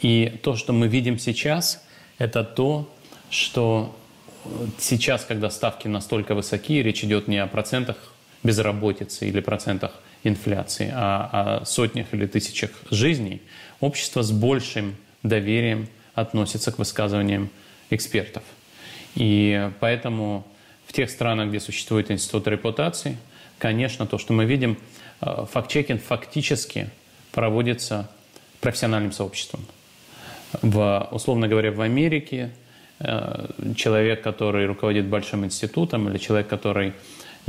И 0.00 0.38
то, 0.42 0.56
что 0.56 0.72
мы 0.72 0.88
видим 0.88 1.18
сейчас, 1.18 1.84
это 2.18 2.44
то, 2.44 2.88
что 3.30 3.94
сейчас, 4.78 5.24
когда 5.24 5.50
ставки 5.50 5.88
настолько 5.88 6.34
высоки, 6.34 6.82
речь 6.82 7.04
идет 7.04 7.28
не 7.28 7.38
о 7.38 7.46
процентах 7.46 7.96
безработицы 8.48 9.28
или 9.28 9.40
процентах 9.40 9.92
инфляции, 10.24 10.90
а 10.90 11.60
о 11.60 11.64
сотнях 11.66 12.06
или 12.14 12.26
тысячах 12.26 12.70
жизней, 12.90 13.42
общество 13.80 14.22
с 14.22 14.30
большим 14.30 14.96
доверием 15.22 15.86
относится 16.14 16.72
к 16.72 16.78
высказываниям 16.78 17.50
экспертов. 17.90 18.42
И 19.16 19.70
поэтому 19.80 20.46
в 20.86 20.94
тех 20.94 21.10
странах, 21.10 21.48
где 21.50 21.60
существует 21.60 22.10
институт 22.10 22.48
репутации, 22.48 23.18
конечно, 23.58 24.06
то, 24.06 24.16
что 24.16 24.32
мы 24.32 24.46
видим, 24.46 24.78
э, 25.20 25.44
факт-чекинг 25.52 26.02
фактически 26.02 26.88
проводится 27.32 28.08
профессиональным 28.60 29.12
сообществом. 29.12 29.60
В, 30.62 31.08
условно 31.12 31.48
говоря, 31.48 31.70
в 31.70 31.82
Америке 31.82 32.50
э, 33.00 33.74
человек, 33.76 34.22
который 34.22 34.64
руководит 34.64 35.04
большим 35.04 35.44
институтом, 35.44 36.08
или 36.08 36.16
человек, 36.16 36.48
который 36.48 36.94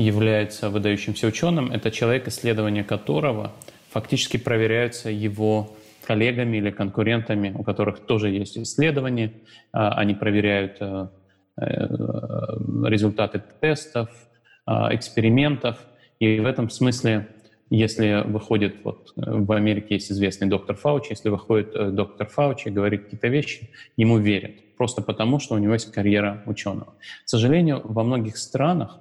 является 0.03 0.69
выдающимся 0.69 1.27
ученым, 1.27 1.71
это 1.71 1.91
человек, 1.91 2.27
исследования 2.27 2.83
которого 2.83 3.51
фактически 3.89 4.37
проверяются 4.37 5.09
его 5.09 5.75
коллегами 6.05 6.57
или 6.57 6.71
конкурентами, 6.71 7.53
у 7.55 7.63
которых 7.63 7.99
тоже 7.99 8.29
есть 8.29 8.57
исследования. 8.57 9.33
А, 9.71 9.91
они 9.91 10.15
проверяют 10.15 10.77
э, 10.79 11.07
э, 11.61 11.65
результаты 12.85 13.43
тестов, 13.59 14.09
а, 14.65 14.95
экспериментов. 14.95 15.77
И 16.19 16.39
в 16.39 16.45
этом 16.45 16.69
смысле, 16.69 17.27
если 17.69 18.23
выходит, 18.25 18.77
вот 18.83 19.13
в 19.15 19.51
Америке 19.51 19.95
есть 19.95 20.11
известный 20.11 20.47
доктор 20.47 20.75
Фаучи, 20.75 21.11
если 21.11 21.29
выходит 21.29 21.75
э, 21.75 21.91
доктор 21.91 22.27
Фаучи 22.27 22.69
говорит 22.69 23.03
какие-то 23.03 23.27
вещи, 23.27 23.69
ему 23.97 24.17
верят. 24.17 24.53
Просто 24.77 25.01
потому, 25.01 25.39
что 25.39 25.55
у 25.55 25.57
него 25.57 25.73
есть 25.73 25.91
карьера 25.91 26.41
ученого. 26.45 26.93
К 27.25 27.29
сожалению, 27.29 27.81
во 27.83 28.03
многих 28.03 28.37
странах, 28.37 28.99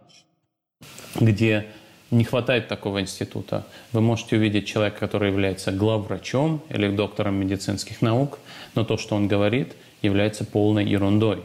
где 1.15 1.67
не 2.11 2.25
хватает 2.25 2.69
такого 2.69 3.01
института. 3.01 3.67
Вы 3.93 4.01
можете 4.01 4.37
увидеть 4.37 4.67
человека, 4.67 5.01
который 5.01 5.31
является 5.31 5.73
главврачом 5.73 6.63
или 6.71 6.89
доктором 6.89 7.35
медицинских 7.35 8.01
наук, 8.01 8.39
но 8.75 8.85
то, 8.85 8.97
что 8.97 9.15
он 9.15 9.29
говорит, 9.29 9.75
является 10.03 10.45
полной 10.45 10.87
ерундой. 10.87 11.43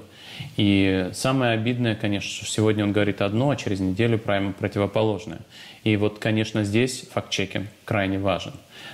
И 0.57 1.09
самое 1.13 1.53
обидное, 1.53 1.95
конечно, 1.95 2.29
что 2.29 2.45
сегодня 2.45 2.83
он 2.83 2.91
говорит 2.91 3.21
одно, 3.21 3.49
а 3.49 3.55
через 3.55 3.79
неделю 3.79 4.17
прямо 4.17 4.53
противоположное. 4.53 5.41
И 5.83 5.95
вот, 5.97 6.19
конечно, 6.19 6.63
здесь 6.63 7.05
факт-чекинг 7.11 7.67
крайне 7.85 8.17
важен. 8.17 8.53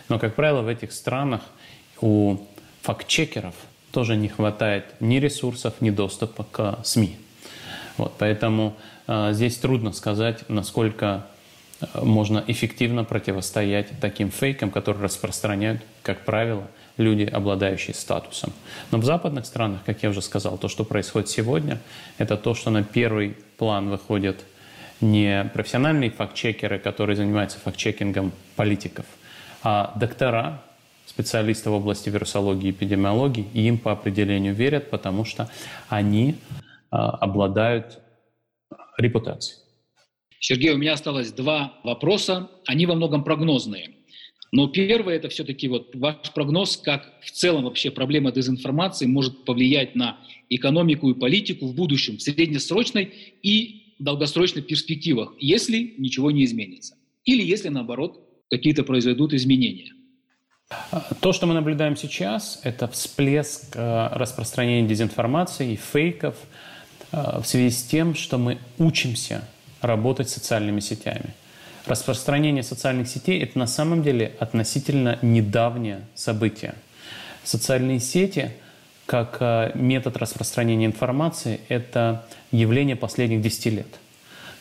Но, 0.09 0.19
как 0.19 0.35
правило, 0.35 0.61
в 0.61 0.67
этих 0.67 0.91
странах 0.91 1.41
у 2.01 2.37
факт-чекеров 2.81 3.55
тоже 3.91 4.17
не 4.17 4.27
хватает 4.27 4.85
ни 4.99 5.15
ресурсов, 5.17 5.75
ни 5.81 5.89
доступа 5.89 6.45
к 6.51 6.79
СМИ. 6.83 7.17
Вот, 7.97 8.13
поэтому 8.17 8.75
здесь 9.31 9.57
трудно 9.57 9.91
сказать, 9.91 10.47
насколько 10.49 11.25
можно 11.95 12.43
эффективно 12.45 13.03
противостоять 13.03 13.87
таким 14.01 14.31
фейкам, 14.31 14.69
которые 14.69 15.03
распространяют, 15.03 15.81
как 16.03 16.25
правило, 16.25 16.67
люди, 16.97 17.23
обладающие 17.23 17.93
статусом. 17.93 18.51
Но 18.91 18.97
в 18.97 19.05
западных 19.05 19.45
странах, 19.45 19.81
как 19.85 20.03
я 20.03 20.09
уже 20.09 20.21
сказал, 20.21 20.57
то, 20.57 20.67
что 20.67 20.83
происходит 20.83 21.29
сегодня, 21.29 21.79
это 22.17 22.37
то, 22.37 22.53
что 22.53 22.69
на 22.69 22.83
первый 22.83 23.37
план 23.57 23.89
выходят 23.89 24.43
не 25.01 25.49
профессиональные 25.53 26.11
фактчекеры, 26.11 26.77
которые 26.77 27.15
занимаются 27.15 27.57
фактчекингом 27.59 28.33
политиков, 28.57 29.05
а 29.63 29.93
доктора, 29.95 30.61
специалисты 31.05 31.69
в 31.69 31.73
области 31.73 32.09
вирусологии 32.09 32.67
и 32.67 32.71
эпидемиологии, 32.71 33.47
им 33.53 33.77
по 33.77 33.93
определению 33.93 34.53
верят, 34.53 34.89
потому 34.89 35.23
что 35.23 35.49
они 35.87 36.35
а, 36.91 37.11
обладают 37.11 37.99
репутацией. 38.99 39.59
Сергей, 40.39 40.71
у 40.71 40.77
меня 40.77 40.93
осталось 40.93 41.31
два 41.31 41.79
вопроса. 41.83 42.49
Они 42.65 42.85
во 42.85 42.95
многом 42.95 43.23
прогнозные. 43.23 43.95
Но 44.51 44.67
первое– 44.67 45.15
это 45.17 45.29
все-таки 45.29 45.67
вот 45.67 45.95
ваш 45.95 46.31
прогноз, 46.33 46.77
как 46.77 47.13
в 47.21 47.31
целом 47.31 47.65
вообще 47.65 47.91
проблема 47.91 48.31
дезинформации 48.31 49.05
может 49.05 49.45
повлиять 49.45 49.95
на 49.95 50.17
экономику 50.49 51.11
и 51.11 51.13
политику 51.13 51.67
в 51.67 51.75
будущем, 51.75 52.17
в 52.17 52.21
среднесрочной 52.21 53.13
и 53.43 53.93
долгосрочной 53.99 54.63
перспективах, 54.63 55.33
если 55.39 55.93
ничего 55.97 56.31
не 56.31 56.45
изменится. 56.45 56.95
Или 57.25 57.43
если, 57.43 57.69
наоборот, 57.69 58.19
какие-то 58.49 58.83
произойдут 58.83 59.33
изменения. 59.33 59.93
То, 61.21 61.33
что 61.33 61.45
мы 61.45 61.53
наблюдаем 61.53 61.95
сейчас, 61.95 62.61
это 62.63 62.87
всплеск 62.87 63.75
э, 63.75 64.07
распространения 64.11 64.87
дезинформации 64.87 65.73
и 65.73 65.75
фейков 65.75 66.37
в 67.11 67.43
связи 67.43 67.71
с 67.71 67.83
тем, 67.83 68.15
что 68.15 68.37
мы 68.37 68.57
учимся 68.77 69.43
работать 69.81 70.29
с 70.29 70.33
социальными 70.33 70.79
сетями. 70.79 71.33
Распространение 71.85 72.63
социальных 72.63 73.07
сетей– 73.07 73.41
это 73.43 73.57
на 73.57 73.67
самом 73.67 74.03
деле 74.03 74.33
относительно 74.39 75.17
недавнее 75.21 76.01
событие. 76.13 76.75
Социальные 77.43 77.99
сети 77.99 78.51
как 79.07 79.37
э, 79.39 79.71
метод 79.73 80.17
распространения 80.17 80.85
информации– 80.85 81.61
это 81.67 82.25
явление 82.51 82.95
последних 82.95 83.41
10 83.41 83.65
лет. 83.73 83.87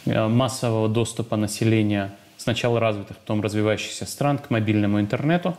Э, 0.07 0.27
массового 0.27 0.89
доступа 0.89 1.37
населения 1.37 2.13
сначала 2.39 2.81
развитых, 2.81 3.19
потом 3.19 3.43
развивающихся 3.43 4.07
стран 4.07 4.39
к 4.39 4.49
мобильному 4.49 4.99
интернету 5.01 5.55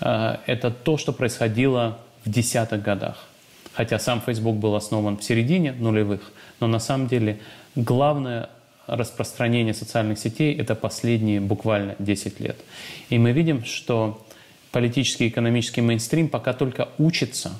э,– 0.00 0.36
это 0.46 0.70
то, 0.70 0.96
что 0.96 1.12
происходило 1.12 1.98
в 2.24 2.30
десятых 2.30 2.80
годах. 2.80 3.26
Хотя 3.72 3.98
сам 3.98 4.20
Facebook 4.20 4.56
был 4.56 4.74
основан 4.74 5.16
в 5.16 5.24
середине 5.24 5.72
нулевых, 5.72 6.32
но 6.58 6.66
на 6.66 6.80
самом 6.80 7.06
деле 7.06 7.40
главное 7.76 8.50
распространение 8.86 9.74
социальных 9.74 10.18
сетей– 10.18 10.54
это 10.58 10.74
последние 10.74 11.40
буквально 11.40 11.94
10 11.98 12.40
лет. 12.40 12.56
И 13.08 13.18
мы 13.18 13.32
видим, 13.32 13.64
что 13.64 14.26
политический 14.72 15.26
и 15.26 15.28
экономический 15.28 15.80
мейнстрим 15.80 16.28
пока 16.28 16.52
только 16.52 16.88
учится 16.98 17.52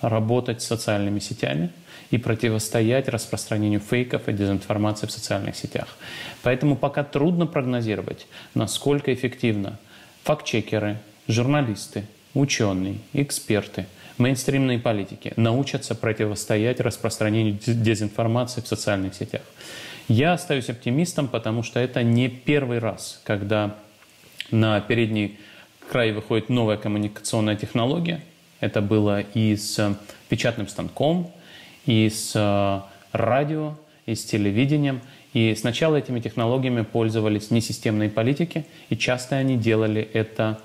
работать 0.00 0.62
с 0.62 0.66
социальными 0.66 1.18
сетями 1.18 1.70
и 2.10 2.18
противостоять 2.18 3.08
распространению 3.08 3.80
фейков 3.80 4.28
и 4.28 4.32
дезинформации 4.32 5.06
в 5.06 5.10
социальных 5.10 5.56
сетях. 5.56 5.96
Поэтому 6.42 6.76
пока 6.76 7.02
трудно 7.02 7.46
прогнозировать, 7.46 8.26
насколько 8.54 9.12
эффективно 9.12 9.78
фактчекеры, 10.22 10.98
журналисты, 11.26 12.04
ученые, 12.34 12.98
эксперты, 13.12 13.86
мейнстримные 14.18 14.78
политики 14.78 15.32
научатся 15.36 15.94
противостоять 15.94 16.80
распространению 16.80 17.58
дезинформации 17.66 18.60
в 18.60 18.66
социальных 18.66 19.14
сетях. 19.14 19.42
Я 20.08 20.34
остаюсь 20.34 20.68
оптимистом, 20.68 21.28
потому 21.28 21.62
что 21.62 21.80
это 21.80 22.02
не 22.02 22.28
первый 22.28 22.78
раз, 22.78 23.20
когда 23.24 23.76
на 24.50 24.80
передний 24.80 25.38
край 25.90 26.12
выходит 26.12 26.48
новая 26.48 26.76
коммуникационная 26.76 27.56
технология. 27.56 28.20
Это 28.60 28.80
было 28.80 29.20
и 29.20 29.56
с 29.56 29.96
печатным 30.28 30.68
станком, 30.68 31.32
и 31.84 32.08
с 32.08 32.32
э, 32.34 32.80
радио, 33.12 33.74
и 34.06 34.14
с 34.14 34.24
телевидением. 34.24 35.00
И 35.32 35.54
сначала 35.54 35.96
этими 35.96 36.20
технологиями 36.20 36.82
пользовались 36.82 37.50
несистемные 37.50 38.08
политики, 38.08 38.64
и 38.88 38.96
часто 38.96 39.36
они 39.36 39.56
делали 39.56 40.00
это, 40.12 40.58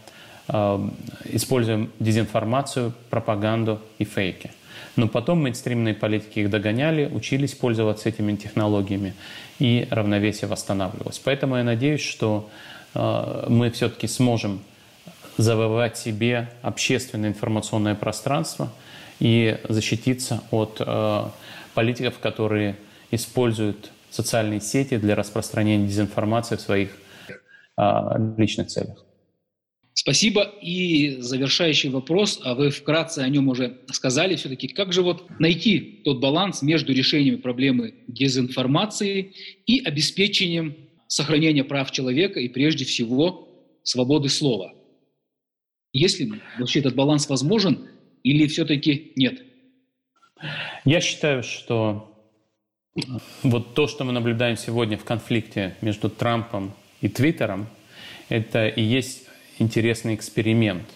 э, 0.52 0.90
используя 1.26 1.88
дезинформацию, 2.00 2.94
пропаганду 3.10 3.80
и 4.00 4.04
фейки. 4.04 4.52
Но 4.96 5.08
потом 5.08 5.42
мейнстримные 5.42 5.94
политики 5.94 6.40
их 6.40 6.50
догоняли, 6.50 7.06
учились 7.06 7.54
пользоваться 7.54 8.10
этими 8.10 8.36
технологиями, 8.36 9.14
и 9.60 9.88
равновесие 9.90 10.48
восстанавливалось. 10.48 11.20
Поэтому 11.20 11.56
я 11.56 11.64
надеюсь, 11.64 12.02
что 12.02 12.50
э, 12.94 13.46
мы 13.48 13.70
все-таки 13.72 14.08
сможем 14.08 14.62
завоевать 15.38 15.98
себе 15.98 16.50
общественное 16.62 17.30
информационное 17.30 17.96
пространство 17.96 18.70
и 19.20 19.58
защититься 19.70 20.42
от 20.52 20.78
э, 20.80 21.24
политиков, 21.74 22.20
которые 22.20 22.76
используют 23.12 23.92
социальные 24.10 24.62
сети 24.62 24.98
для 24.98 25.16
распространения 25.16 25.88
дезинформации 25.88 26.56
в 26.56 26.62
своих 26.62 26.98
э, 27.78 27.84
личных 28.38 28.68
целях. 28.68 29.06
Спасибо. 30.02 30.52
И 30.64 31.18
завершающий 31.20 31.92
вопрос, 31.92 32.42
а 32.44 32.56
вы 32.56 32.72
вкратце 32.72 33.20
о 33.20 33.30
нем 33.30 33.50
уже 33.50 33.82
сказали 33.92 34.36
все-таки, 34.36 34.68
как 34.68 34.94
же 34.94 35.04
вот 35.04 35.30
найти 35.40 36.02
тот 36.04 36.20
баланс 36.20 36.64
между 36.64 36.92
решением 36.92 37.40
проблемы 37.40 37.94
дезинформации 38.08 39.34
и 39.68 39.80
обеспечением 39.80 40.76
сохранения 41.06 41.64
прав 41.64 41.92
человека 41.92 42.40
и 42.40 42.50
прежде 42.50 42.84
всего 42.84 43.48
свободы 43.84 44.30
слова? 44.30 44.74
Есть 45.94 46.20
ли 46.20 46.34
вообще 46.58 46.80
этот 46.80 46.96
баланс 46.96 47.30
возможен 47.30 47.88
или 48.24 48.48
все-таки 48.48 49.14
нет? 49.16 49.44
Я 50.84 51.00
считаю, 51.00 51.44
что 51.44 52.12
вот 53.44 53.76
то, 53.76 53.86
что 53.86 54.04
мы 54.04 54.14
наблюдаем 54.14 54.58
сегодня 54.58 54.98
в 54.98 55.04
конфликте 55.04 55.76
между 55.82 56.10
Трампом 56.10 56.74
и 57.02 57.08
Твиттером, 57.08 57.68
это 58.30 58.68
и 58.68 58.82
есть 58.82 59.28
интересный 59.62 60.16
эксперимент, 60.16 60.90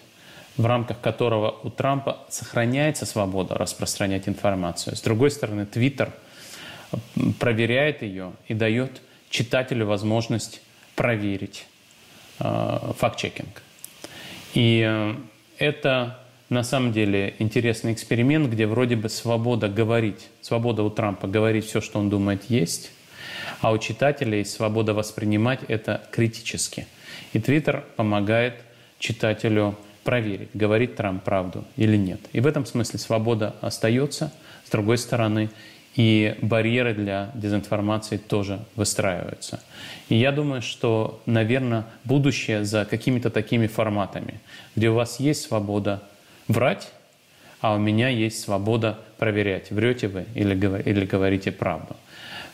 в 0.56 0.66
рамках 0.66 1.00
которого 1.00 1.56
у 1.62 1.70
Трампа 1.70 2.18
сохраняется 2.28 3.06
свобода 3.06 3.54
распространять 3.54 4.28
информацию. 4.28 4.96
С 4.96 5.00
другой 5.00 5.30
стороны, 5.30 5.66
Твиттер 5.66 6.12
проверяет 7.38 8.02
ее 8.02 8.32
и 8.48 8.54
дает 8.54 9.00
читателю 9.30 9.86
возможность 9.86 10.60
проверить 10.94 11.66
э, 12.38 12.92
факт-чекинг. 12.98 13.62
И 14.54 14.84
э, 14.86 15.14
это 15.58 16.20
на 16.48 16.62
самом 16.62 16.92
деле 16.92 17.34
интересный 17.38 17.92
эксперимент, 17.92 18.48
где 18.48 18.66
вроде 18.66 18.96
бы 18.96 19.08
свобода 19.08 19.68
говорить, 19.68 20.28
свобода 20.42 20.82
у 20.82 20.90
Трампа 20.90 21.26
говорить 21.26 21.66
все, 21.66 21.80
что 21.80 21.98
он 21.98 22.08
думает, 22.08 22.44
есть, 22.48 22.92
а 23.60 23.72
у 23.72 23.78
читателей 23.78 24.44
свобода 24.44 24.94
воспринимать 24.94 25.60
это 25.68 26.02
критически– 26.12 26.86
и 27.32 27.38
Твиттер 27.38 27.84
помогает 27.96 28.54
читателю 28.98 29.76
проверить, 30.04 30.50
говорит 30.54 30.96
Трамп 30.96 31.22
правду 31.24 31.64
или 31.76 31.96
нет. 31.96 32.20
И 32.32 32.40
в 32.40 32.46
этом 32.46 32.64
смысле 32.64 32.98
свобода 32.98 33.56
остается. 33.60 34.32
С 34.64 34.70
другой 34.70 34.98
стороны, 34.98 35.50
и 35.96 36.36
барьеры 36.42 36.94
для 36.94 37.30
дезинформации 37.34 38.18
тоже 38.18 38.60
выстраиваются. 38.76 39.60
И 40.08 40.14
я 40.14 40.30
думаю, 40.30 40.62
что, 40.62 41.20
наверное, 41.26 41.86
будущее 42.04 42.64
за 42.64 42.84
какими-то 42.84 43.30
такими 43.30 43.66
форматами, 43.66 44.40
где 44.76 44.90
у 44.90 44.94
вас 44.94 45.20
есть 45.20 45.42
свобода 45.42 46.02
врать, 46.48 46.92
а 47.60 47.74
у 47.74 47.78
меня 47.78 48.08
есть 48.08 48.40
свобода 48.40 48.98
проверять, 49.16 49.70
врете 49.70 50.08
вы 50.08 50.26
или, 50.34 50.54
или 50.88 51.06
говорите 51.06 51.50
правду. 51.50 51.96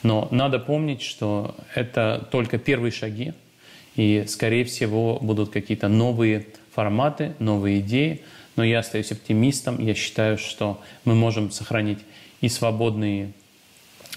Но 0.02 0.28
надо 0.30 0.58
помнить, 0.58 1.02
что 1.02 1.54
это 1.74 2.26
только 2.30 2.58
первые 2.58 2.92
шаги, 2.92 3.34
и, 3.96 4.24
скорее 4.26 4.64
всего, 4.64 5.18
будут 5.20 5.50
какие-то 5.50 5.88
новые 5.88 6.46
форматы, 6.72 7.34
новые 7.38 7.80
идеи. 7.80 8.22
Но 8.56 8.64
я 8.64 8.80
остаюсь 8.80 9.12
оптимистом. 9.12 9.84
Я 9.84 9.94
считаю, 9.94 10.38
что 10.38 10.80
мы 11.04 11.14
можем 11.14 11.50
сохранить 11.50 11.98
и 12.40 12.48
свободные, 12.48 13.32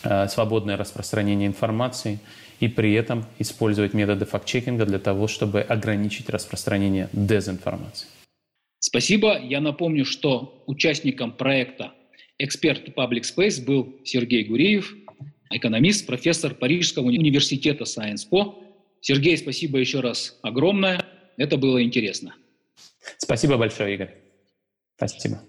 э, 0.04 0.28
свободное 0.28 0.78
распространение 0.78 1.48
информации, 1.48 2.20
и 2.60 2.68
при 2.68 2.94
этом 2.94 3.26
использовать 3.40 3.94
методы 3.94 4.26
факт-чекинга 4.26 4.86
для 4.86 5.00
того, 5.00 5.28
чтобы 5.28 5.62
ограничить 5.62 6.30
распространение 6.30 7.10
дезинформации. 7.12 8.08
Спасибо. 8.80 9.40
Я 9.40 9.62
напомню, 9.62 10.06
что 10.06 10.64
участником 10.68 11.32
проекта 11.32 11.94
«Эксперт 12.38 12.90
Public 12.90 13.24
Space» 13.24 13.64
был 13.64 13.96
Сергей 14.04 14.44
Гуриев, 14.46 14.94
экономист, 15.50 16.06
профессор 16.06 16.54
Парижского 16.54 17.06
университета 17.06 17.84
Sciences 17.84 18.28
Сергей, 19.08 19.38
спасибо 19.38 19.78
еще 19.78 20.00
раз 20.00 20.40
огромное. 20.42 21.06
Это 21.38 21.58
было 21.58 21.84
интересно. 21.84 22.34
Спасибо 23.20 23.56
большое, 23.56 23.94
Игорь. 23.94 24.16
Спасибо. 24.96 25.44